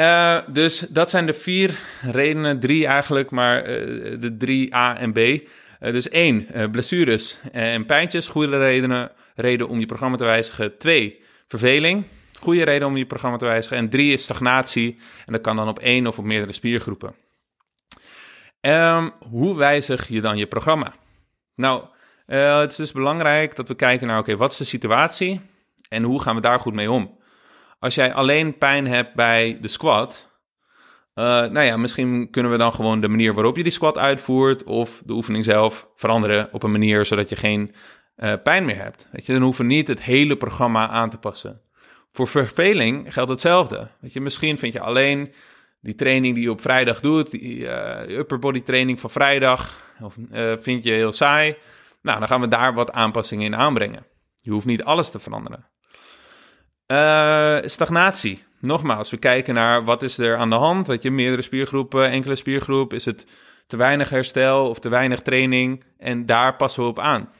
Uh, 0.00 0.38
dus 0.48 0.78
dat 0.78 1.10
zijn 1.10 1.26
de 1.26 1.34
vier 1.34 1.80
redenen, 2.02 2.60
drie 2.60 2.86
eigenlijk, 2.86 3.30
maar 3.30 3.58
uh, 3.58 4.20
de 4.20 4.36
drie 4.36 4.74
A 4.74 4.96
en 4.98 5.12
B. 5.12 5.18
Uh, 5.18 5.38
dus 5.78 6.08
één, 6.08 6.48
blessures 6.70 7.40
en 7.52 7.86
pijntjes, 7.86 8.28
goede 8.28 8.58
redenen, 8.58 9.10
reden 9.34 9.68
om 9.68 9.80
je 9.80 9.86
programma 9.86 10.16
te 10.16 10.24
wijzigen. 10.24 10.78
Twee, 10.78 11.22
verveling, 11.46 12.04
goede 12.40 12.64
reden 12.64 12.88
om 12.88 12.96
je 12.96 13.06
programma 13.06 13.36
te 13.36 13.44
wijzigen. 13.44 13.76
En 13.76 13.88
drie 13.88 14.12
is 14.12 14.22
stagnatie, 14.22 14.98
en 15.26 15.32
dat 15.32 15.42
kan 15.42 15.56
dan 15.56 15.68
op 15.68 15.78
één 15.78 16.06
of 16.06 16.18
op 16.18 16.24
meerdere 16.24 16.52
spiergroepen. 16.52 17.14
Ehm, 18.60 19.10
hoe 19.18 19.56
wijzig 19.56 20.08
je 20.08 20.20
dan 20.20 20.36
je 20.36 20.46
programma? 20.46 20.94
Nou, 21.54 21.84
het 22.26 22.70
is 22.70 22.76
dus 22.76 22.92
belangrijk 22.92 23.56
dat 23.56 23.68
we 23.68 23.74
kijken 23.74 24.06
naar, 24.06 24.18
oké, 24.18 24.36
wat 24.36 24.52
is 24.52 24.58
de 24.58 24.64
situatie 24.64 25.40
en 25.88 26.02
hoe 26.02 26.22
gaan 26.22 26.34
we 26.34 26.40
daar 26.40 26.60
goed 26.60 26.74
mee 26.74 26.90
om? 26.90 27.15
Als 27.86 27.94
jij 27.94 28.14
alleen 28.14 28.58
pijn 28.58 28.86
hebt 28.86 29.14
bij 29.14 29.58
de 29.60 29.68
squat, 29.68 30.28
uh, 31.14 31.24
nou 31.24 31.60
ja, 31.60 31.76
misschien 31.76 32.30
kunnen 32.30 32.52
we 32.52 32.58
dan 32.58 32.72
gewoon 32.72 33.00
de 33.00 33.08
manier 33.08 33.34
waarop 33.34 33.56
je 33.56 33.62
die 33.62 33.72
squat 33.72 33.98
uitvoert 33.98 34.64
of 34.64 35.02
de 35.04 35.12
oefening 35.12 35.44
zelf 35.44 35.88
veranderen 35.94 36.48
op 36.52 36.62
een 36.62 36.70
manier 36.70 37.04
zodat 37.04 37.28
je 37.28 37.36
geen 37.36 37.74
uh, 38.16 38.32
pijn 38.42 38.64
meer 38.64 38.82
hebt. 38.82 39.08
Weet 39.12 39.26
je, 39.26 39.32
dan 39.32 39.42
hoeven 39.42 39.66
we 39.66 39.72
niet 39.72 39.88
het 39.88 40.02
hele 40.02 40.36
programma 40.36 40.88
aan 40.88 41.10
te 41.10 41.18
passen. 41.18 41.60
Voor 42.12 42.28
verveling 42.28 43.12
geldt 43.12 43.30
hetzelfde. 43.30 43.88
Weet 44.00 44.12
je, 44.12 44.20
misschien 44.20 44.58
vind 44.58 44.72
je 44.72 44.80
alleen 44.80 45.32
die 45.80 45.94
training 45.94 46.34
die 46.34 46.44
je 46.44 46.50
op 46.50 46.60
vrijdag 46.60 47.00
doet, 47.00 47.30
die 47.30 47.58
uh, 47.58 48.08
upper 48.08 48.38
body 48.38 48.62
training 48.62 49.00
van 49.00 49.10
vrijdag, 49.10 49.90
of, 50.00 50.14
vind 50.60 50.84
je 50.84 50.90
heel 50.90 51.12
saai. 51.12 51.56
Nou, 52.02 52.18
dan 52.18 52.28
gaan 52.28 52.40
we 52.40 52.48
daar 52.48 52.74
wat 52.74 52.92
aanpassingen 52.92 53.44
in 53.44 53.56
aanbrengen. 53.56 54.06
Je 54.40 54.50
hoeft 54.50 54.66
niet 54.66 54.84
alles 54.84 55.10
te 55.10 55.18
veranderen. 55.18 55.74
Uh, 56.92 57.58
stagnatie. 57.64 58.44
Nogmaals, 58.60 59.10
we 59.10 59.16
kijken 59.16 59.54
naar 59.54 59.84
wat 59.84 60.02
is 60.02 60.18
er 60.18 60.36
aan 60.36 60.50
de 60.50 60.56
hand. 60.56 60.86
Weet 60.86 61.02
je, 61.02 61.10
meerdere 61.10 61.42
spiergroepen, 61.42 62.10
enkele 62.10 62.36
spiergroep. 62.36 62.92
Is 62.92 63.04
het 63.04 63.26
te 63.66 63.76
weinig 63.76 64.08
herstel 64.08 64.68
of 64.68 64.78
te 64.78 64.88
weinig 64.88 65.22
training? 65.22 65.84
En 65.98 66.26
daar 66.26 66.56
passen 66.56 66.82
we 66.82 66.88
op 66.88 66.98
aan. 66.98 67.30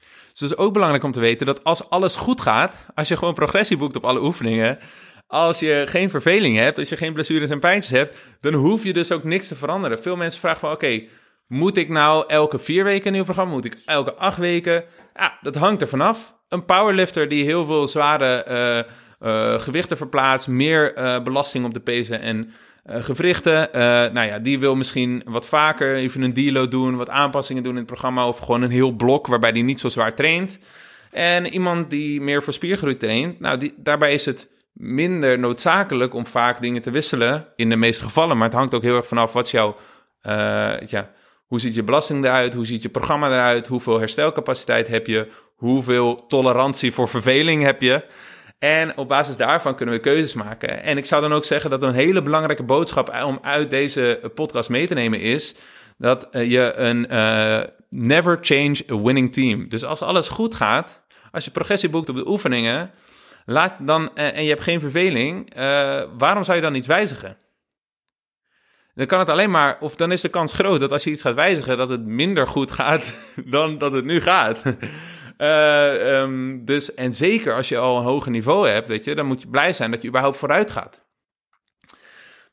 Dus 0.00 0.40
het 0.40 0.50
is 0.50 0.56
ook 0.56 0.72
belangrijk 0.72 1.04
om 1.04 1.12
te 1.12 1.20
weten 1.20 1.46
dat 1.46 1.64
als 1.64 1.90
alles 1.90 2.16
goed 2.16 2.40
gaat, 2.40 2.72
als 2.94 3.08
je 3.08 3.16
gewoon 3.16 3.34
progressie 3.34 3.76
boekt 3.76 3.96
op 3.96 4.04
alle 4.04 4.22
oefeningen, 4.22 4.78
als 5.26 5.58
je 5.58 5.84
geen 5.86 6.10
verveling 6.10 6.56
hebt, 6.56 6.78
als 6.78 6.88
je 6.88 6.96
geen 6.96 7.12
blessures 7.12 7.50
en 7.50 7.60
pijntjes 7.60 7.98
hebt, 7.98 8.16
dan 8.40 8.54
hoef 8.54 8.84
je 8.84 8.92
dus 8.92 9.12
ook 9.12 9.24
niks 9.24 9.48
te 9.48 9.54
veranderen. 9.54 10.02
Veel 10.02 10.16
mensen 10.16 10.40
vragen 10.40 10.60
van, 10.60 10.72
oké, 10.72 11.02
moet 11.46 11.76
ik 11.76 11.88
nou 11.88 12.24
elke 12.26 12.58
vier 12.58 12.84
weken 12.84 13.06
een 13.06 13.12
nieuw 13.12 13.24
programma? 13.24 13.52
Moet 13.52 13.64
ik 13.64 13.82
elke 13.84 14.14
acht 14.14 14.38
weken? 14.38 14.84
Ja, 15.14 15.38
dat 15.40 15.54
hangt 15.54 15.82
er 15.82 15.88
vanaf. 15.88 16.34
Een 16.48 16.64
powerlifter 16.64 17.28
die 17.28 17.44
heel 17.44 17.64
veel 17.64 17.88
zware 17.88 18.46
uh, 19.20 19.28
uh, 19.28 19.58
gewichten 19.58 19.96
verplaatst, 19.96 20.48
meer 20.48 20.98
uh, 20.98 21.22
belasting 21.22 21.64
op 21.64 21.74
de 21.74 21.80
pezen 21.80 22.20
en 22.20 22.50
gewrichten. 22.86 23.68
nou 24.12 24.26
ja, 24.26 24.38
die 24.38 24.58
wil 24.58 24.74
misschien 24.74 25.22
wat 25.24 25.46
vaker 25.46 25.94
even 25.94 26.22
een 26.22 26.34
deload 26.34 26.70
doen, 26.70 26.96
wat 26.96 27.08
aanpassingen 27.08 27.62
doen 27.62 27.72
in 27.72 27.78
het 27.78 27.86
programma 27.86 28.28
of 28.28 28.38
gewoon 28.38 28.62
een 28.62 28.70
heel 28.70 28.90
blok 28.90 29.26
waarbij 29.26 29.52
die 29.52 29.62
niet 29.62 29.80
zo 29.80 29.88
zwaar 29.88 30.14
traint. 30.14 30.58
En 31.10 31.46
iemand 31.46 31.90
die 31.90 32.20
meer 32.20 32.42
voor 32.42 32.52
spiergroei 32.52 32.96
traint, 32.96 33.40
nou, 33.40 33.58
die, 33.58 33.74
daarbij 33.76 34.12
is 34.12 34.24
het 34.24 34.48
minder 34.72 35.38
noodzakelijk 35.38 36.14
om 36.14 36.26
vaak 36.26 36.60
dingen 36.60 36.82
te 36.82 36.90
wisselen 36.90 37.46
in 37.56 37.68
de 37.68 37.76
meeste 37.76 38.04
gevallen. 38.04 38.36
Maar 38.36 38.48
het 38.48 38.56
hangt 38.56 38.74
ook 38.74 38.82
heel 38.82 38.96
erg 38.96 39.06
vanaf 39.06 39.32
wat 39.32 39.50
jouw, 39.50 39.76
ja, 40.86 41.10
hoe 41.54 41.60
ziet 41.60 41.74
je 41.74 41.82
belasting 41.82 42.24
eruit? 42.24 42.54
Hoe 42.54 42.66
ziet 42.66 42.82
je 42.82 42.88
programma 42.88 43.28
eruit? 43.28 43.66
Hoeveel 43.66 43.98
herstelcapaciteit 43.98 44.88
heb 44.88 45.06
je? 45.06 45.28
Hoeveel 45.54 46.26
tolerantie 46.26 46.92
voor 46.92 47.08
verveling 47.08 47.62
heb 47.62 47.80
je? 47.80 48.04
En 48.58 48.96
op 48.96 49.08
basis 49.08 49.36
daarvan 49.36 49.76
kunnen 49.76 49.94
we 49.94 50.00
keuzes 50.00 50.34
maken. 50.34 50.82
En 50.82 50.96
ik 50.96 51.06
zou 51.06 51.22
dan 51.22 51.32
ook 51.32 51.44
zeggen 51.44 51.70
dat 51.70 51.82
een 51.82 51.94
hele 51.94 52.22
belangrijke 52.22 52.62
boodschap 52.62 53.22
om 53.24 53.38
uit 53.42 53.70
deze 53.70 54.30
podcast 54.34 54.70
mee 54.70 54.86
te 54.86 54.94
nemen 54.94 55.20
is 55.20 55.54
dat 55.98 56.28
je 56.32 56.72
een 56.76 57.06
uh, 57.12 57.60
never 57.88 58.38
change 58.40 58.76
a 58.90 59.00
winning 59.00 59.32
team. 59.32 59.68
Dus 59.68 59.84
als 59.84 60.02
alles 60.02 60.28
goed 60.28 60.54
gaat, 60.54 61.02
als 61.30 61.44
je 61.44 61.50
progressie 61.50 61.88
boekt 61.88 62.08
op 62.08 62.16
de 62.16 62.28
oefeningen, 62.28 62.90
laat 63.44 63.74
dan, 63.80 64.02
uh, 64.14 64.36
en 64.36 64.42
je 64.42 64.48
hebt 64.48 64.62
geen 64.62 64.80
verveling, 64.80 65.54
waarom 66.18 66.44
zou 66.44 66.56
je 66.56 66.62
dan 66.62 66.74
iets 66.74 66.86
wijzigen? 66.86 67.36
Dan 68.94 69.06
kan 69.06 69.18
het 69.18 69.28
alleen 69.28 69.50
maar, 69.50 69.76
of 69.80 69.96
dan 69.96 70.12
is 70.12 70.20
de 70.20 70.28
kans 70.28 70.52
groot 70.52 70.80
dat 70.80 70.92
als 70.92 71.04
je 71.04 71.10
iets 71.10 71.22
gaat 71.22 71.34
wijzigen, 71.34 71.76
dat 71.76 71.90
het 71.90 72.06
minder 72.06 72.46
goed 72.46 72.70
gaat 72.70 73.32
dan 73.44 73.78
dat 73.78 73.92
het 73.92 74.04
nu 74.04 74.20
gaat. 74.20 74.62
Uh, 75.38 76.20
um, 76.20 76.64
dus, 76.64 76.94
en 76.94 77.14
zeker 77.14 77.54
als 77.54 77.68
je 77.68 77.78
al 77.78 77.98
een 77.98 78.04
hoger 78.04 78.30
niveau 78.30 78.68
hebt, 78.68 78.88
weet 78.88 79.04
je, 79.04 79.14
dan 79.14 79.26
moet 79.26 79.42
je 79.42 79.48
blij 79.48 79.72
zijn 79.72 79.90
dat 79.90 80.02
je 80.02 80.08
überhaupt 80.08 80.36
vooruit 80.36 80.70
gaat. 80.70 81.02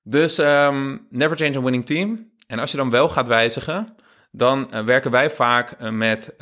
Dus 0.03 0.37
um, 0.37 1.07
never 1.09 1.37
change 1.37 1.57
a 1.57 1.61
winning 1.61 1.85
team. 1.85 2.31
En 2.47 2.59
als 2.59 2.71
je 2.71 2.77
dan 2.77 2.89
wel 2.89 3.09
gaat 3.09 3.27
wijzigen, 3.27 3.95
dan 4.31 4.69
uh, 4.73 4.83
werken 4.83 5.11
wij 5.11 5.29
vaak 5.29 5.81
uh, 5.81 5.89
met 5.89 6.35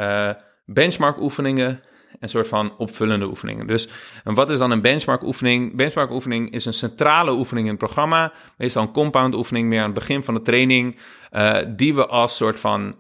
benchmark 0.65 1.21
oefeningen 1.21 1.84
een 2.19 2.30
soort 2.30 2.47
van 2.47 2.78
opvullende 2.78 3.25
oefeningen. 3.25 3.67
Dus 3.67 3.89
en 4.23 4.34
wat 4.34 4.49
is 4.49 4.58
dan 4.58 4.71
een 4.71 4.82
benchmark 4.82 5.23
oefening? 5.23 5.75
Benchmark 5.75 6.12
oefening 6.12 6.52
is 6.52 6.65
een 6.65 6.73
centrale 6.73 7.32
oefening 7.32 7.65
in 7.65 7.71
het 7.73 7.84
programma. 7.84 8.34
Meestal 8.58 8.82
een 8.82 8.91
compound 8.91 9.36
oefening 9.36 9.67
meer 9.67 9.80
aan 9.80 9.86
het 9.86 9.93
begin 9.93 10.23
van 10.23 10.34
de 10.34 10.41
training. 10.41 10.99
Die 11.67 11.95
we 11.95 12.06
als 12.08 12.36
soort 12.36 12.60
van 12.60 12.95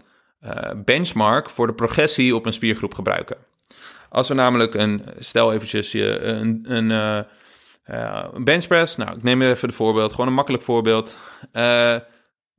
uh, 0.45 0.51
benchmark 0.85 1.49
voor 1.49 1.67
de 1.67 1.73
progressie 1.73 2.35
op 2.35 2.45
een 2.45 2.53
spiergroep 2.53 2.93
gebruiken. 2.93 3.37
Als 4.09 4.27
we 4.27 4.33
namelijk 4.33 4.73
een, 4.73 5.03
stel 5.19 5.53
eventjes 5.53 5.91
je 5.91 6.19
een, 6.19 6.65
een, 6.67 6.89
uh, 6.89 8.23
een 8.33 8.43
benchpress. 8.43 8.97
Nou, 8.97 9.15
ik 9.15 9.23
neem 9.23 9.41
even 9.41 9.67
het 9.67 9.77
voorbeeld, 9.77 10.11
gewoon 10.11 10.27
een 10.27 10.33
makkelijk 10.33 10.63
voorbeeld 10.63 11.17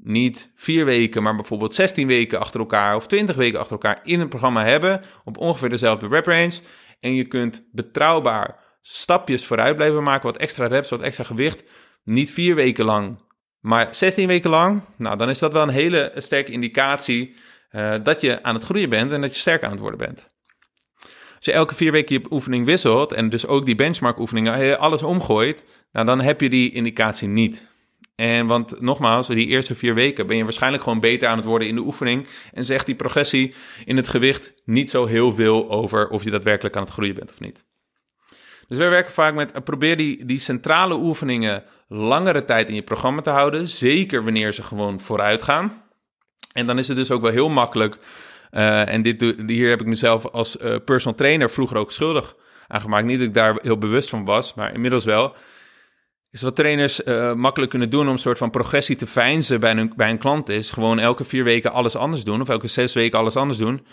niet 0.03 0.51
vier 0.55 0.85
weken, 0.85 1.23
maar 1.23 1.35
bijvoorbeeld 1.35 1.75
16 1.75 2.07
weken 2.07 2.41
achter 2.41 2.61
elkaar 2.61 2.97
of 2.97 3.07
20 3.07 3.37
weken 3.37 3.59
achter 3.59 3.73
elkaar 3.73 4.01
in 4.05 4.21
een 4.21 4.29
programma 4.29 4.65
hebben 4.65 5.03
op 5.25 5.39
ongeveer 5.39 5.69
dezelfde 5.69 6.09
rep 6.09 6.27
range. 6.27 6.61
En 7.01 7.15
je 7.15 7.27
kunt 7.27 7.69
betrouwbaar 7.73 8.59
stapjes 8.83 9.47
vooruit 9.47 9.77
blijven 9.77 10.03
maken, 10.03 10.27
wat 10.27 10.37
extra 10.37 10.67
reps, 10.67 10.91
wat 10.91 11.01
extra 11.01 11.25
gewicht. 11.25 11.65
Niet 12.05 12.31
vier 12.31 12.55
weken 12.55 12.85
lang, 12.85 13.19
maar 13.61 13.95
16 13.95 14.27
weken 14.27 14.51
lang. 14.51 14.83
Nou, 14.97 15.17
dan 15.17 15.29
is 15.29 15.39
dat 15.39 15.53
wel 15.53 15.63
een 15.63 15.69
hele 15.69 16.13
sterke 16.15 16.53
indicatie 16.53 17.37
uh, 17.73 17.95
dat 18.03 18.21
je 18.21 18.43
aan 18.43 18.55
het 18.55 18.65
groeien 18.65 18.89
bent 18.89 19.13
en 19.13 19.21
dat 19.21 19.35
je 19.35 19.41
sterk 19.41 19.65
aan 19.65 19.71
het 19.71 19.81
worden 19.81 19.99
bent. 19.99 20.31
Als 21.37 21.45
je 21.45 21.53
elke 21.53 21.75
vier 21.75 21.93
weken 21.93 22.21
je 22.21 22.33
oefening 22.33 22.67
wisselt 22.67 23.13
en 23.13 23.29
dus 23.29 23.47
ook 23.47 23.65
die 23.65 23.75
benchmark 23.75 24.19
oefeningen 24.19 24.79
alles 24.79 25.03
omgooit, 25.03 25.65
nou, 25.93 26.07
dan 26.07 26.21
heb 26.21 26.41
je 26.41 26.49
die 26.49 26.73
indicatie 26.73 27.29
niet. 27.29 27.69
En 28.15 28.47
want 28.47 28.81
nogmaals, 28.81 29.27
die 29.27 29.47
eerste 29.47 29.75
vier 29.75 29.95
weken 29.95 30.27
ben 30.27 30.37
je 30.37 30.45
waarschijnlijk 30.45 30.83
gewoon 30.83 31.01
beter 31.01 31.29
aan 31.29 31.37
het 31.37 31.47
worden 31.47 31.69
in 31.69 31.75
de 31.75 31.81
oefening. 31.81 32.27
En 32.53 32.65
zegt 32.65 32.87
die 32.87 32.95
progressie 32.95 33.55
in 33.85 33.97
het 33.97 34.09
gewicht 34.09 34.53
niet 34.65 34.91
zo 34.91 35.07
heel 35.07 35.35
veel 35.35 35.71
over 35.71 36.09
of 36.09 36.25
je 36.25 36.31
daadwerkelijk 36.31 36.77
aan 36.77 36.83
het 36.83 36.93
groeien 36.93 37.15
bent 37.15 37.31
of 37.31 37.41
niet. 37.41 37.65
Dus 38.67 38.79
wij 38.79 38.91
werken 38.91 39.13
vaak 39.13 39.35
met, 39.35 39.65
probeer 39.65 39.97
die, 39.97 40.25
die 40.25 40.39
centrale 40.39 40.95
oefeningen 40.95 41.65
langere 41.89 42.45
tijd 42.45 42.69
in 42.69 42.75
je 42.75 42.83
programma 42.83 43.21
te 43.21 43.31
houden. 43.31 43.69
Zeker 43.69 44.25
wanneer 44.25 44.53
ze 44.53 44.63
gewoon 44.63 45.01
vooruit 45.01 45.43
gaan. 45.43 45.83
En 46.53 46.67
dan 46.67 46.79
is 46.79 46.89
het 46.89 46.97
dus 46.97 47.11
ook 47.11 47.23
wel 47.23 47.31
heel 47.31 47.49
makkelijk. 47.49 47.99
Uh, 48.51 48.89
en 48.89 49.03
dit, 49.03 49.35
hier 49.47 49.69
heb 49.69 49.81
ik 49.81 49.87
mezelf 49.87 50.27
als 50.27 50.57
uh, 50.57 50.77
personal 50.85 51.17
trainer 51.17 51.51
vroeger 51.51 51.77
ook 51.77 51.93
schuldig 51.93 52.37
aan 52.67 52.81
gemaakt. 52.81 53.05
Niet 53.05 53.19
dat 53.19 53.29
ik 53.29 53.35
daar 53.35 53.59
heel 53.63 53.79
bewust 53.79 54.09
van 54.09 54.25
was, 54.25 54.55
maar 54.55 54.75
inmiddels 54.75 55.05
wel 55.05 55.37
is 56.31 56.43
wat 56.43 56.57
trainers 56.57 57.05
uh, 57.05 57.33
makkelijk 57.33 57.71
kunnen 57.71 57.91
doen 57.91 58.07
om 58.07 58.13
een 58.13 58.19
soort 58.19 58.39
van 58.39 58.51
progressie 58.51 58.97
te 58.97 59.07
fijnzen 59.07 59.61
bij 59.61 59.77
een, 59.77 59.93
bij 59.97 60.11
een 60.11 60.19
klant 60.19 60.49
is. 60.49 60.71
Gewoon 60.71 60.99
elke 60.99 61.25
vier 61.25 61.45
weken 61.45 61.73
alles 61.73 61.97
anders 61.97 62.25
doen 62.25 62.41
of 62.41 62.49
elke 62.49 62.67
zes 62.67 62.95
weken 62.95 63.19
alles 63.19 63.37
anders 63.37 63.59
doen. 63.59 63.87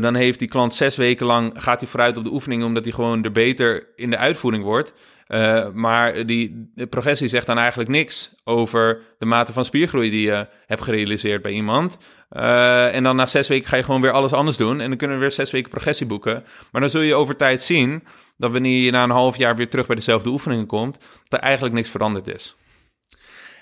Dan 0.00 0.14
heeft 0.14 0.38
die 0.38 0.48
klant 0.48 0.74
zes 0.74 0.96
weken 0.96 1.26
lang, 1.26 1.52
gaat 1.56 1.80
hij 1.80 1.88
vooruit 1.88 2.16
op 2.16 2.24
de 2.24 2.32
oefening 2.32 2.64
omdat 2.64 2.84
hij 2.84 2.92
gewoon 2.92 3.24
er 3.24 3.32
beter 3.32 3.86
in 3.96 4.10
de 4.10 4.16
uitvoering 4.16 4.64
wordt. 4.64 4.92
Uh, 5.28 5.68
maar 5.72 6.26
die 6.26 6.70
progressie 6.90 7.28
zegt 7.28 7.46
dan 7.46 7.58
eigenlijk 7.58 7.90
niks 7.90 8.34
over 8.44 9.02
de 9.18 9.26
mate 9.26 9.52
van 9.52 9.64
spiergroei 9.64 10.10
die 10.10 10.26
je 10.26 10.46
hebt 10.66 10.82
gerealiseerd 10.82 11.42
bij 11.42 11.52
iemand. 11.52 11.98
Uh, 12.32 12.94
en 12.94 13.02
dan 13.02 13.16
na 13.16 13.26
zes 13.26 13.48
weken 13.48 13.68
ga 13.68 13.76
je 13.76 13.82
gewoon 13.82 14.00
weer 14.00 14.12
alles 14.12 14.32
anders 14.32 14.56
doen. 14.56 14.80
En 14.80 14.88
dan 14.88 14.98
kunnen 14.98 15.16
we 15.16 15.22
weer 15.22 15.32
zes 15.32 15.50
weken 15.50 15.70
progressie 15.70 16.06
boeken. 16.06 16.44
Maar 16.72 16.80
dan 16.80 16.90
zul 16.90 17.00
je 17.00 17.14
over 17.14 17.36
tijd 17.36 17.62
zien 17.62 18.04
dat 18.36 18.52
wanneer 18.52 18.82
je 18.82 18.90
na 18.90 19.02
een 19.02 19.10
half 19.10 19.36
jaar 19.36 19.56
weer 19.56 19.68
terug 19.68 19.86
bij 19.86 19.96
dezelfde 19.96 20.30
oefeningen 20.30 20.66
komt, 20.66 20.98
dat 20.98 21.40
er 21.40 21.46
eigenlijk 21.46 21.74
niks 21.74 21.90
veranderd 21.90 22.28
is. 22.28 22.56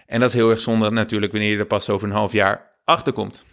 En 0.07 0.21
dat 0.21 0.29
is 0.29 0.35
heel 0.35 0.51
erg 0.51 0.61
zonde 0.61 0.91
natuurlijk 0.91 1.33
wanneer 1.33 1.51
je 1.51 1.59
er 1.59 1.67
pas 1.67 1.89
over 1.89 2.09
een 2.09 2.15
half 2.15 2.33
jaar 2.33 2.73
achter 2.85 3.13
komt. 3.13 3.45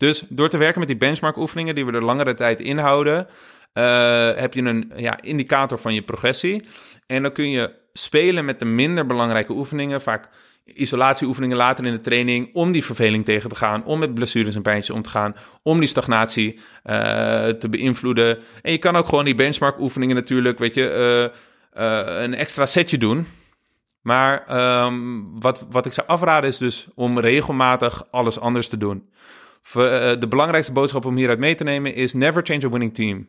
Dus 0.00 0.24
door 0.28 0.48
te 0.48 0.56
werken 0.56 0.78
met 0.78 0.88
die 0.88 0.96
benchmark 0.96 1.36
oefeningen 1.36 1.74
die 1.74 1.86
we 1.86 1.92
er 1.92 2.04
langere 2.04 2.34
tijd 2.34 2.60
inhouden, 2.60 3.26
uh, 3.74 4.34
heb 4.34 4.54
je 4.54 4.62
een 4.62 4.92
ja, 4.96 5.20
indicator 5.22 5.78
van 5.78 5.94
je 5.94 6.02
progressie. 6.02 6.64
En 7.06 7.22
dan 7.22 7.32
kun 7.32 7.50
je 7.50 7.74
spelen 7.92 8.44
met 8.44 8.58
de 8.58 8.64
minder 8.64 9.06
belangrijke 9.06 9.52
oefeningen, 9.52 10.00
vaak 10.00 10.28
isolatieoefeningen 10.64 11.56
later 11.56 11.86
in 11.86 11.92
de 11.92 12.00
training, 12.00 12.54
om 12.54 12.72
die 12.72 12.84
verveling 12.84 13.24
tegen 13.24 13.48
te 13.48 13.56
gaan, 13.56 13.84
om 13.84 13.98
met 13.98 14.14
blessures 14.14 14.54
en 14.54 14.62
pijntjes 14.62 14.96
om 14.96 15.02
te 15.02 15.08
gaan, 15.08 15.34
om 15.62 15.78
die 15.78 15.88
stagnatie 15.88 16.54
uh, 16.54 16.62
te 17.48 17.68
beïnvloeden. 17.70 18.38
En 18.62 18.72
je 18.72 18.78
kan 18.78 18.96
ook 18.96 19.08
gewoon 19.08 19.24
die 19.24 19.34
benchmark 19.34 19.80
oefeningen 19.80 20.16
natuurlijk, 20.16 20.58
weet 20.58 20.74
je, 20.74 21.32
uh, 21.78 22.22
een 22.22 22.34
extra 22.34 22.66
setje 22.66 22.98
doen. 22.98 23.26
Maar 24.02 24.60
um, 24.84 25.40
wat, 25.40 25.66
wat 25.70 25.86
ik 25.86 25.92
zou 25.92 26.06
afraden 26.06 26.48
is 26.48 26.58
dus 26.58 26.88
om 26.94 27.18
regelmatig 27.18 28.04
alles 28.10 28.40
anders 28.40 28.68
te 28.68 28.76
doen. 28.76 29.08
De 29.72 30.26
belangrijkste 30.28 30.72
boodschap 30.72 31.04
om 31.04 31.16
hieruit 31.16 31.38
mee 31.38 31.54
te 31.54 31.64
nemen 31.64 31.94
is 31.94 32.12
never 32.12 32.42
change 32.44 32.66
a 32.66 32.68
winning 32.68 32.94
team. 32.94 33.28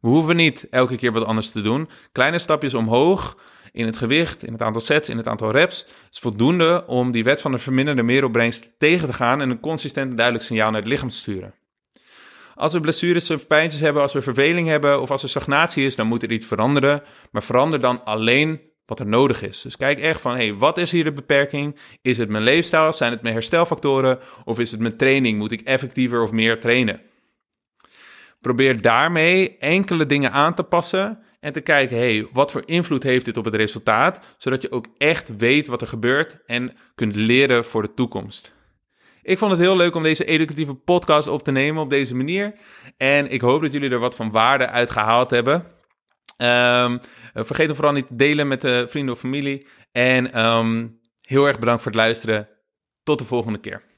We 0.00 0.08
hoeven 0.08 0.36
niet 0.36 0.66
elke 0.70 0.96
keer 0.96 1.12
wat 1.12 1.24
anders 1.24 1.50
te 1.50 1.62
doen. 1.62 1.88
Kleine 2.12 2.38
stapjes 2.38 2.74
omhoog 2.74 3.38
in 3.72 3.86
het 3.86 3.96
gewicht, 3.96 4.44
in 4.44 4.52
het 4.52 4.62
aantal 4.62 4.80
sets, 4.80 5.08
in 5.08 5.16
het 5.16 5.28
aantal 5.28 5.50
reps, 5.50 5.86
is 6.10 6.18
voldoende 6.18 6.84
om 6.86 7.10
die 7.10 7.24
wet 7.24 7.40
van 7.40 7.50
de 7.50 7.58
verminderde 7.58 8.02
meeropbrengst 8.02 8.72
tegen 8.78 9.08
te 9.08 9.14
gaan 9.14 9.40
en 9.40 9.50
een 9.50 9.60
consistent 9.60 10.10
en 10.10 10.16
duidelijk 10.16 10.46
signaal 10.46 10.70
naar 10.70 10.80
het 10.80 10.90
lichaam 10.90 11.08
te 11.08 11.16
sturen. 11.16 11.54
Als 12.54 12.72
we 12.72 12.80
blessures 12.80 13.30
of 13.30 13.46
pijntjes 13.46 13.80
hebben, 13.80 14.02
als 14.02 14.12
we 14.12 14.22
verveling 14.22 14.68
hebben 14.68 15.00
of 15.00 15.10
als 15.10 15.22
er 15.22 15.28
stagnatie 15.28 15.86
is, 15.86 15.96
dan 15.96 16.06
moet 16.06 16.22
er 16.22 16.32
iets 16.32 16.46
veranderen. 16.46 17.02
Maar 17.30 17.42
verander 17.42 17.80
dan 17.80 18.04
alleen 18.04 18.60
wat 18.86 19.00
er 19.00 19.06
nodig 19.06 19.42
is. 19.42 19.62
Dus 19.62 19.76
kijk 19.76 19.98
echt 19.98 20.20
van, 20.20 20.34
hey, 20.34 20.54
wat 20.54 20.78
is 20.78 20.92
hier 20.92 21.04
de 21.04 21.12
beperking? 21.12 21.78
Is 22.02 22.18
het 22.18 22.28
mijn 22.28 22.44
leefstijl? 22.44 22.92
Zijn 22.92 23.12
het 23.12 23.22
mijn 23.22 23.34
herstelfactoren? 23.34 24.18
Of 24.44 24.58
is 24.58 24.70
het 24.70 24.80
mijn 24.80 24.96
training? 24.96 25.38
Moet 25.38 25.52
ik 25.52 25.60
effectiever 25.60 26.22
of 26.22 26.32
meer 26.32 26.60
trainen? 26.60 27.00
Probeer 28.40 28.80
daarmee 28.80 29.58
enkele 29.58 30.06
dingen 30.06 30.32
aan 30.32 30.54
te 30.54 30.62
passen 30.62 31.18
en 31.40 31.52
te 31.52 31.60
kijken, 31.60 31.96
hey, 31.96 32.28
wat 32.32 32.52
voor 32.52 32.62
invloed 32.64 33.02
heeft 33.02 33.24
dit 33.24 33.36
op 33.36 33.44
het 33.44 33.54
resultaat? 33.54 34.34
Zodat 34.36 34.62
je 34.62 34.70
ook 34.70 34.86
echt 34.98 35.36
weet 35.36 35.66
wat 35.66 35.80
er 35.80 35.86
gebeurt 35.86 36.38
en 36.46 36.76
kunt 36.94 37.14
leren 37.14 37.64
voor 37.64 37.82
de 37.82 37.94
toekomst. 37.94 38.54
Ik 39.22 39.38
vond 39.38 39.50
het 39.50 39.60
heel 39.60 39.76
leuk 39.76 39.94
om 39.94 40.02
deze 40.02 40.24
educatieve 40.24 40.74
podcast 40.74 41.28
op 41.28 41.42
te 41.42 41.50
nemen 41.50 41.82
op 41.82 41.90
deze 41.90 42.14
manier. 42.14 42.54
En 42.96 43.30
ik 43.30 43.40
hoop 43.40 43.62
dat 43.62 43.72
jullie 43.72 43.90
er 43.90 43.98
wat 43.98 44.14
van 44.14 44.30
waarde 44.30 44.66
uit 44.68 44.90
gehaald 44.90 45.30
hebben. 45.30 45.75
Um, 46.36 47.00
vergeet 47.34 47.66
hem 47.66 47.74
vooral 47.74 47.92
niet 47.92 48.06
te 48.06 48.16
delen 48.16 48.48
met 48.48 48.60
de 48.60 48.86
vrienden 48.88 49.14
of 49.14 49.20
familie. 49.20 49.66
En 49.92 50.44
um, 50.44 51.00
heel 51.20 51.46
erg 51.46 51.58
bedankt 51.58 51.82
voor 51.82 51.92
het 51.92 52.00
luisteren. 52.00 52.48
Tot 53.02 53.18
de 53.18 53.24
volgende 53.24 53.58
keer. 53.60 53.82